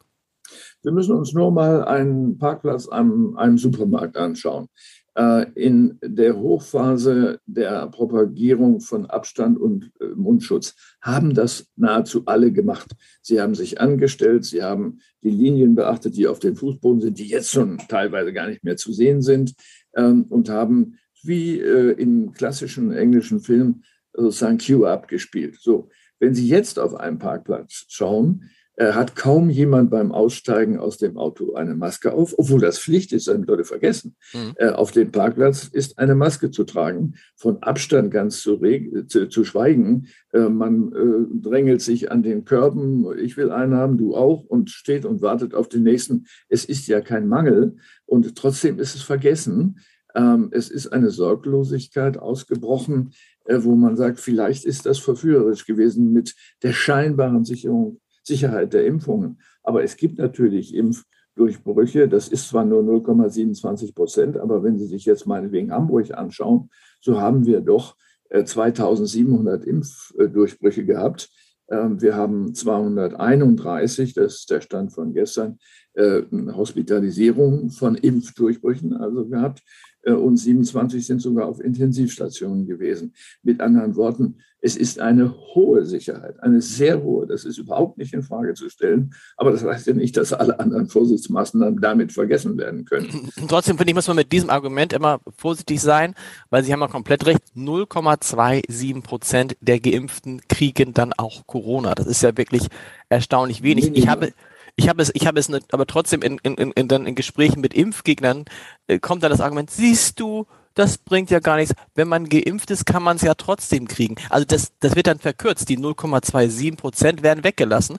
Wir 0.82 0.92
müssen 0.92 1.16
uns 1.16 1.32
nur 1.32 1.50
mal 1.50 1.84
einen 1.84 2.38
Parkplatz 2.38 2.88
am 2.88 3.36
einem 3.36 3.58
Supermarkt 3.58 4.16
anschauen. 4.16 4.68
Äh, 5.16 5.46
in 5.54 5.98
der 6.02 6.36
Hochphase 6.36 7.40
der 7.46 7.86
Propagierung 7.86 8.80
von 8.80 9.06
Abstand 9.06 9.58
und 9.58 9.90
äh, 9.98 10.08
Mundschutz 10.14 10.74
haben 11.00 11.32
das 11.32 11.68
nahezu 11.74 12.24
alle 12.26 12.52
gemacht. 12.52 12.90
Sie 13.22 13.40
haben 13.40 13.54
sich 13.54 13.80
angestellt, 13.80 14.44
sie 14.44 14.62
haben 14.62 14.98
die 15.22 15.30
Linien 15.30 15.74
beachtet, 15.74 16.18
die 16.18 16.26
auf 16.26 16.38
dem 16.38 16.54
Fußboden 16.54 17.00
sind, 17.00 17.18
die 17.18 17.28
jetzt 17.28 17.50
schon 17.50 17.78
teilweise 17.88 18.34
gar 18.34 18.46
nicht 18.46 18.62
mehr 18.62 18.76
zu 18.76 18.92
sehen 18.92 19.22
sind, 19.22 19.54
ähm, 19.96 20.26
und 20.28 20.50
haben 20.50 20.98
wie 21.22 21.60
äh, 21.60 21.92
in 21.92 22.32
klassischen 22.32 22.92
englischen 22.92 23.40
Filmen 23.40 23.84
sozusagen 24.12 24.58
Queue-up 24.58 25.08
gespielt. 25.08 25.56
So, 25.58 25.88
wenn 26.18 26.34
Sie 26.34 26.46
jetzt 26.46 26.78
auf 26.78 26.94
einem 26.94 27.18
Parkplatz 27.18 27.86
schauen, 27.88 28.50
hat 28.78 29.16
kaum 29.16 29.48
jemand 29.48 29.90
beim 29.90 30.12
Aussteigen 30.12 30.78
aus 30.78 30.98
dem 30.98 31.16
Auto 31.16 31.54
eine 31.54 31.74
Maske 31.74 32.12
auf, 32.12 32.34
obwohl 32.36 32.60
das 32.60 32.78
Pflicht 32.78 33.12
ist, 33.12 33.28
damit 33.28 33.48
Leute 33.48 33.64
vergessen. 33.64 34.16
Mhm. 34.34 34.54
Äh, 34.56 34.68
auf 34.68 34.92
dem 34.92 35.12
Parkplatz 35.12 35.68
ist 35.72 35.98
eine 35.98 36.14
Maske 36.14 36.50
zu 36.50 36.64
tragen, 36.64 37.14
von 37.36 37.62
Abstand 37.62 38.10
ganz 38.10 38.42
zu, 38.42 38.60
zu, 39.08 39.28
zu 39.28 39.44
schweigen. 39.44 40.08
Äh, 40.32 40.48
man 40.48 40.92
äh, 40.92 41.40
drängelt 41.40 41.80
sich 41.80 42.10
an 42.10 42.22
den 42.22 42.44
Körben, 42.44 43.06
ich 43.18 43.36
will 43.36 43.50
einen 43.50 43.74
haben, 43.74 43.98
du 43.98 44.14
auch, 44.14 44.44
und 44.44 44.70
steht 44.70 45.04
und 45.04 45.22
wartet 45.22 45.54
auf 45.54 45.68
den 45.68 45.82
nächsten. 45.82 46.26
Es 46.48 46.64
ist 46.64 46.86
ja 46.86 47.00
kein 47.00 47.28
Mangel 47.28 47.76
und 48.04 48.36
trotzdem 48.36 48.78
ist 48.78 48.94
es 48.94 49.02
vergessen. 49.02 49.78
Ähm, 50.14 50.48
es 50.52 50.70
ist 50.70 50.88
eine 50.88 51.10
Sorglosigkeit 51.10 52.18
ausgebrochen, 52.18 53.12
äh, 53.46 53.58
wo 53.60 53.74
man 53.74 53.96
sagt, 53.96 54.20
vielleicht 54.20 54.64
ist 54.64 54.86
das 54.86 54.98
verführerisch 54.98 55.66
gewesen 55.66 56.12
mit 56.12 56.34
der 56.62 56.72
scheinbaren 56.72 57.44
Sicherung 57.44 58.00
Sicherheit 58.26 58.72
der 58.72 58.86
Impfungen. 58.86 59.40
Aber 59.62 59.82
es 59.82 59.96
gibt 59.96 60.18
natürlich 60.18 60.74
Impfdurchbrüche. 60.74 62.08
Das 62.08 62.28
ist 62.28 62.48
zwar 62.48 62.64
nur 62.64 62.82
0,27 62.82 63.94
Prozent, 63.94 64.36
aber 64.36 64.62
wenn 64.62 64.78
Sie 64.78 64.86
sich 64.86 65.04
jetzt 65.04 65.26
meinetwegen 65.26 65.72
Hamburg 65.72 66.12
anschauen, 66.12 66.70
so 67.00 67.20
haben 67.20 67.46
wir 67.46 67.60
doch 67.60 67.96
2700 68.30 69.64
äh, 69.64 69.70
Impfdurchbrüche 69.70 70.84
gehabt. 70.84 71.30
Ähm, 71.68 72.00
wir 72.00 72.14
haben 72.14 72.54
231, 72.54 74.14
das 74.14 74.34
ist 74.36 74.50
der 74.50 74.60
Stand 74.60 74.92
von 74.92 75.12
gestern, 75.12 75.58
äh, 75.94 76.22
Hospitalisierungen 76.32 77.70
von 77.70 77.94
Impfdurchbrüchen 77.94 78.94
also 78.94 79.26
gehabt. 79.26 79.62
Äh, 80.06 80.12
und 80.12 80.36
27 80.36 81.04
sind 81.04 81.20
sogar 81.20 81.46
auf 81.46 81.60
Intensivstationen 81.60 82.66
gewesen. 82.66 83.14
Mit 83.42 83.60
anderen 83.60 83.96
Worten, 83.96 84.36
es 84.60 84.76
ist 84.76 85.00
eine 85.00 85.34
hohe 85.54 85.84
Sicherheit, 85.84 86.42
eine 86.42 86.60
sehr 86.60 87.02
hohe. 87.02 87.26
Das 87.26 87.44
ist 87.44 87.58
überhaupt 87.58 87.98
nicht 87.98 88.14
in 88.14 88.22
Frage 88.22 88.54
zu 88.54 88.68
stellen. 88.68 89.14
Aber 89.36 89.50
das 89.50 89.62
heißt 89.62 89.86
ja 89.86 89.92
nicht, 89.92 90.16
dass 90.16 90.32
alle 90.32 90.58
anderen 90.58 90.88
Vorsichtsmaßnahmen 90.88 91.80
damit 91.80 92.12
vergessen 92.12 92.56
werden 92.56 92.84
können. 92.84 93.30
Trotzdem 93.48 93.76
finde 93.76 93.90
ich, 93.90 93.94
muss 93.94 94.08
man 94.08 94.16
mit 94.16 94.32
diesem 94.32 94.50
Argument 94.50 94.92
immer 94.92 95.20
vorsichtig 95.36 95.80
sein, 95.80 96.14
weil 96.50 96.64
Sie 96.64 96.72
haben 96.72 96.80
ja 96.80 96.88
komplett 96.88 97.26
recht. 97.26 97.40
0,27 97.56 99.02
Prozent 99.02 99.56
der 99.60 99.80
Geimpften 99.80 100.40
kriegen 100.48 100.94
dann 100.94 101.12
auch 101.12 101.46
Corona. 101.46 101.94
Das 101.94 102.06
ist 102.06 102.22
ja 102.22 102.36
wirklich 102.36 102.66
erstaunlich 103.08 103.62
wenig. 103.62 103.94
Ich 103.94 104.08
habe, 104.08 104.32
ich 104.76 104.88
habe 104.88 105.02
es, 105.02 105.10
ich 105.14 105.26
habe 105.26 105.40
es, 105.40 105.48
nicht, 105.48 105.72
aber 105.72 105.86
trotzdem 105.86 106.22
in, 106.22 106.38
in, 106.38 106.72
in, 106.72 106.88
dann 106.88 107.06
in 107.06 107.14
Gesprächen 107.14 107.60
mit 107.60 107.74
Impfgegnern 107.74 108.44
äh, 108.86 108.98
kommt 108.98 109.22
dann 109.22 109.30
das 109.30 109.40
Argument, 109.40 109.70
siehst 109.70 110.20
du, 110.20 110.46
das 110.74 110.98
bringt 110.98 111.30
ja 111.30 111.40
gar 111.40 111.56
nichts. 111.56 111.74
Wenn 111.94 112.08
man 112.08 112.28
geimpft 112.28 112.70
ist, 112.70 112.84
kann 112.84 113.02
man 113.02 113.16
es 113.16 113.22
ja 113.22 113.34
trotzdem 113.34 113.88
kriegen. 113.88 114.16
Also 114.28 114.44
das, 114.44 114.72
das 114.80 114.94
wird 114.94 115.06
dann 115.06 115.18
verkürzt. 115.18 115.70
Die 115.70 115.78
0,27 115.78 116.76
Prozent 116.76 117.22
werden 117.22 117.42
weggelassen. 117.42 117.96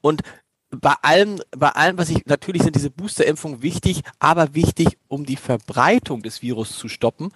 Und 0.00 0.22
bei 0.70 0.94
allem, 1.02 1.42
bei 1.50 1.70
allem, 1.70 1.98
was 1.98 2.08
ich, 2.08 2.24
natürlich 2.26 2.62
sind 2.62 2.76
diese 2.76 2.90
Boosterimpfungen 2.90 3.62
wichtig, 3.62 4.02
aber 4.20 4.54
wichtig, 4.54 4.98
um 5.08 5.26
die 5.26 5.36
Verbreitung 5.36 6.22
des 6.22 6.40
Virus 6.40 6.78
zu 6.78 6.88
stoppen. 6.88 7.32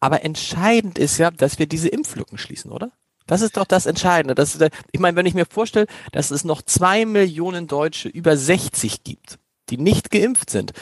Aber 0.00 0.24
entscheidend 0.24 0.98
ist 0.98 1.18
ja, 1.18 1.30
dass 1.30 1.60
wir 1.60 1.66
diese 1.66 1.88
Impflücken 1.88 2.36
schließen, 2.36 2.72
oder? 2.72 2.90
Das 3.26 3.42
ist 3.42 3.56
doch 3.56 3.64
das 3.64 3.86
Entscheidende. 3.86 4.34
Das, 4.34 4.58
ich 4.92 5.00
meine, 5.00 5.16
wenn 5.16 5.26
ich 5.26 5.34
mir 5.34 5.46
vorstelle, 5.46 5.86
dass 6.12 6.30
es 6.30 6.44
noch 6.44 6.62
zwei 6.62 7.04
Millionen 7.04 7.66
Deutsche 7.66 8.08
über 8.08 8.36
60 8.36 9.02
gibt, 9.04 9.38
die 9.68 9.78
nicht 9.78 10.10
geimpft 10.10 10.50
sind, 10.50 10.72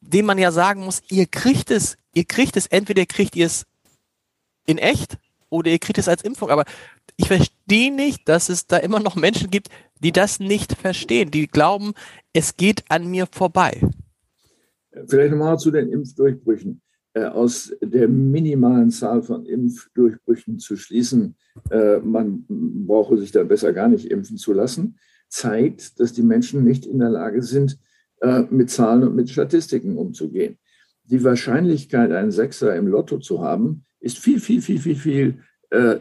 dem 0.00 0.26
man 0.26 0.38
ja 0.38 0.50
sagen 0.50 0.84
muss, 0.84 1.02
ihr 1.08 1.26
kriegt 1.26 1.70
es, 1.70 1.96
ihr 2.14 2.24
kriegt 2.24 2.56
es, 2.56 2.66
entweder 2.66 3.04
kriegt 3.06 3.36
ihr 3.36 3.46
es 3.46 3.66
in 4.66 4.78
echt 4.78 5.18
oder 5.50 5.70
ihr 5.70 5.78
kriegt 5.78 5.98
es 5.98 6.08
als 6.08 6.22
Impfung. 6.22 6.50
Aber 6.50 6.64
ich 7.16 7.28
verstehe 7.28 7.92
nicht, 7.92 8.28
dass 8.28 8.48
es 8.48 8.66
da 8.66 8.78
immer 8.78 9.00
noch 9.00 9.14
Menschen 9.14 9.50
gibt, 9.50 9.68
die 10.00 10.12
das 10.12 10.40
nicht 10.40 10.72
verstehen, 10.72 11.30
die 11.30 11.46
glauben, 11.46 11.92
es 12.32 12.56
geht 12.56 12.84
an 12.90 13.06
mir 13.06 13.26
vorbei. 13.30 13.80
Vielleicht 15.06 15.32
nochmal 15.32 15.58
zu 15.58 15.70
den 15.70 15.90
Impfdurchbrüchen. 15.90 16.80
Äh, 17.16 17.26
aus 17.26 17.72
der 17.80 18.08
minimalen 18.08 18.90
Zahl 18.90 19.22
von 19.22 19.46
Impfdurchbrüchen 19.46 20.58
zu 20.58 20.76
schließen, 20.76 21.36
äh, 21.70 21.98
man 22.00 22.44
brauche 22.48 23.16
sich 23.18 23.30
da 23.30 23.44
besser 23.44 23.72
gar 23.72 23.86
nicht 23.86 24.10
impfen 24.10 24.36
zu 24.36 24.52
lassen, 24.52 24.98
zeigt, 25.28 26.00
dass 26.00 26.12
die 26.12 26.24
Menschen 26.24 26.64
nicht 26.64 26.84
in 26.86 26.98
der 26.98 27.10
Lage 27.10 27.40
sind, 27.42 27.78
äh, 28.20 28.42
mit 28.50 28.68
Zahlen 28.68 29.04
und 29.04 29.14
mit 29.14 29.30
Statistiken 29.30 29.96
umzugehen. 29.96 30.58
Die 31.04 31.22
Wahrscheinlichkeit, 31.22 32.10
einen 32.10 32.32
Sechser 32.32 32.74
im 32.74 32.88
Lotto 32.88 33.18
zu 33.18 33.40
haben, 33.40 33.84
ist 34.00 34.18
viel, 34.18 34.40
viel, 34.40 34.60
viel, 34.60 34.80
viel, 34.80 34.96
viel 34.96 35.38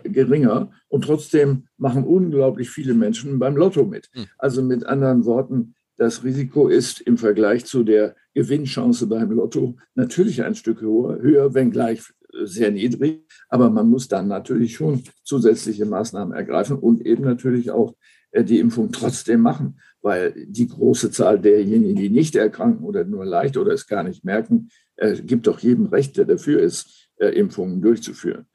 geringer 0.04 0.72
und 0.88 1.06
trotzdem 1.06 1.64
machen 1.78 2.04
unglaublich 2.04 2.70
viele 2.70 2.94
Menschen 2.94 3.40
beim 3.40 3.58
Lotto 3.58 3.86
mit. 3.86 4.12
Hm. 4.14 4.26
Also 4.38 4.62
mit 4.62 4.86
anderen 4.86 5.26
Worten, 5.26 5.74
das 5.98 6.24
Risiko 6.24 6.68
ist 6.68 7.02
im 7.02 7.18
Vergleich 7.18 7.66
zu 7.66 7.84
der 7.84 8.16
Gewinnchance 8.34 9.08
beim 9.08 9.32
Lotto 9.32 9.78
natürlich 9.96 10.44
ein 10.44 10.56
Stück 10.56 10.82
höher, 10.82 11.22
höher 11.22 11.54
wenngleich 11.54 12.02
sehr 12.44 12.72
niedrig. 12.72 13.26
Aber 13.50 13.70
man 13.70 13.90
muss 13.90 14.08
dann 14.08 14.28
natürlich 14.28 14.76
schon 14.76 15.04
zusätzliche 15.24 15.86
Maßnahmen 15.86 16.34
ergreifen 16.34 16.78
und 16.78 17.06
eben 17.06 17.24
natürlich 17.24 17.72
auch 17.72 17.96
äh, 18.32 18.44
die 18.44 18.60
Impfung 18.60 18.92
trotzdem 18.92 19.42
machen, 19.42 19.80
weil 20.02 20.34
die 20.48 20.68
große 20.68 21.12
Zahl 21.12 21.40
derjenigen, 21.40 21.96
die 21.96 22.10
nicht 22.10 22.36
erkranken 22.36 22.84
oder 22.84 23.06
nur 23.06 23.26
leicht 23.26 23.58
oder 23.58 23.74
es 23.74 23.88
gar 23.88 24.04
nicht 24.04 24.26
merken, 24.26 24.70
äh, 24.96 25.16
gibt 25.22 25.48
doch 25.48 25.60
jedem 25.60 25.88
Recht, 25.88 26.18
der 26.18 26.26
dafür 26.26 26.60
ist, 26.60 27.10
äh, 27.18 27.28
Impfungen 27.28 27.82
durchzuführen. 27.82 28.46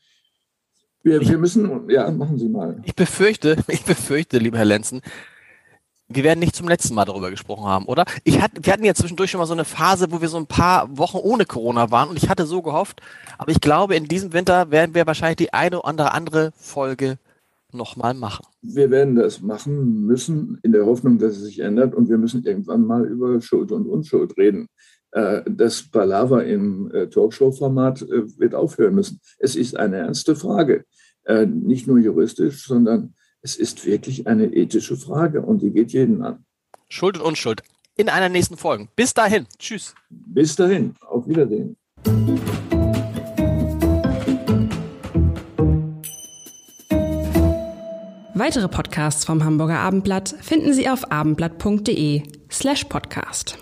Wir, 1.02 1.20
wir 1.20 1.38
müssen, 1.38 1.88
ja, 1.88 2.10
machen 2.10 2.38
Sie 2.38 2.48
mal. 2.48 2.82
Ich 2.84 2.94
befürchte, 2.94 3.56
ich 3.68 3.84
befürchte, 3.84 4.38
lieber 4.38 4.58
Herr 4.58 4.64
Lenzen, 4.64 5.00
wir 6.08 6.24
werden 6.24 6.40
nicht 6.40 6.56
zum 6.56 6.68
letzten 6.68 6.94
Mal 6.94 7.04
darüber 7.04 7.30
gesprochen 7.30 7.64
haben, 7.64 7.84
oder? 7.84 8.04
Ich 8.24 8.40
hatte, 8.40 8.64
wir 8.64 8.72
hatten 8.72 8.84
ja 8.84 8.94
zwischendurch 8.94 9.30
schon 9.30 9.38
mal 9.38 9.46
so 9.46 9.52
eine 9.52 9.64
Phase, 9.64 10.10
wo 10.10 10.20
wir 10.20 10.28
so 10.28 10.38
ein 10.38 10.46
paar 10.46 10.96
Wochen 10.96 11.18
ohne 11.18 11.44
Corona 11.44 11.90
waren 11.90 12.08
und 12.08 12.16
ich 12.16 12.28
hatte 12.28 12.46
so 12.46 12.62
gehofft, 12.62 13.00
aber 13.36 13.50
ich 13.50 13.60
glaube, 13.60 13.94
in 13.94 14.04
diesem 14.04 14.32
Winter 14.32 14.70
werden 14.70 14.94
wir 14.94 15.06
wahrscheinlich 15.06 15.36
die 15.36 15.52
eine 15.52 15.82
oder 15.82 16.14
andere 16.14 16.52
Folge 16.56 17.18
nochmal 17.72 18.14
machen. 18.14 18.46
Wir 18.62 18.90
werden 18.90 19.14
das 19.14 19.42
machen 19.42 20.06
müssen, 20.06 20.58
in 20.62 20.72
der 20.72 20.86
Hoffnung, 20.86 21.18
dass 21.18 21.36
es 21.36 21.44
sich 21.44 21.58
ändert 21.60 21.94
und 21.94 22.08
wir 22.08 22.18
müssen 22.18 22.44
irgendwann 22.44 22.86
mal 22.86 23.06
über 23.06 23.40
Schuld 23.40 23.70
und 23.72 23.86
Unschuld 23.86 24.36
reden. 24.38 24.68
Äh, 25.12 25.42
das 25.48 25.82
Palaver 25.90 26.44
im 26.44 26.90
äh, 26.92 27.08
Talkshow-Format 27.08 28.02
äh, 28.02 28.38
wird 28.38 28.54
aufhören 28.54 28.94
müssen. 28.94 29.20
Es 29.38 29.56
ist 29.56 29.76
eine 29.76 29.96
ernste 29.96 30.36
Frage, 30.36 30.84
nicht 31.46 31.86
nur 31.86 31.98
juristisch, 31.98 32.66
sondern 32.66 33.12
es 33.48 33.56
ist 33.56 33.86
wirklich 33.86 34.26
eine 34.26 34.44
ethische 34.44 34.96
Frage 34.96 35.40
und 35.40 35.62
die 35.62 35.70
geht 35.70 35.92
jeden 35.92 36.22
an. 36.22 36.44
Schuld 36.90 37.16
und 37.16 37.24
Unschuld 37.24 37.62
in 37.96 38.10
einer 38.10 38.28
nächsten 38.28 38.58
Folge. 38.58 38.88
Bis 38.94 39.14
dahin. 39.14 39.46
Tschüss. 39.58 39.94
Bis 40.10 40.54
dahin. 40.54 40.94
Auf 41.00 41.26
Wiedersehen. 41.26 41.76
Weitere 48.34 48.68
Podcasts 48.68 49.24
vom 49.24 49.42
Hamburger 49.44 49.78
Abendblatt 49.78 50.34
finden 50.40 50.72
Sie 50.74 50.88
auf 50.88 51.10
abendblatt.de 51.10 52.22
slash 52.50 52.84
podcast. 52.84 53.58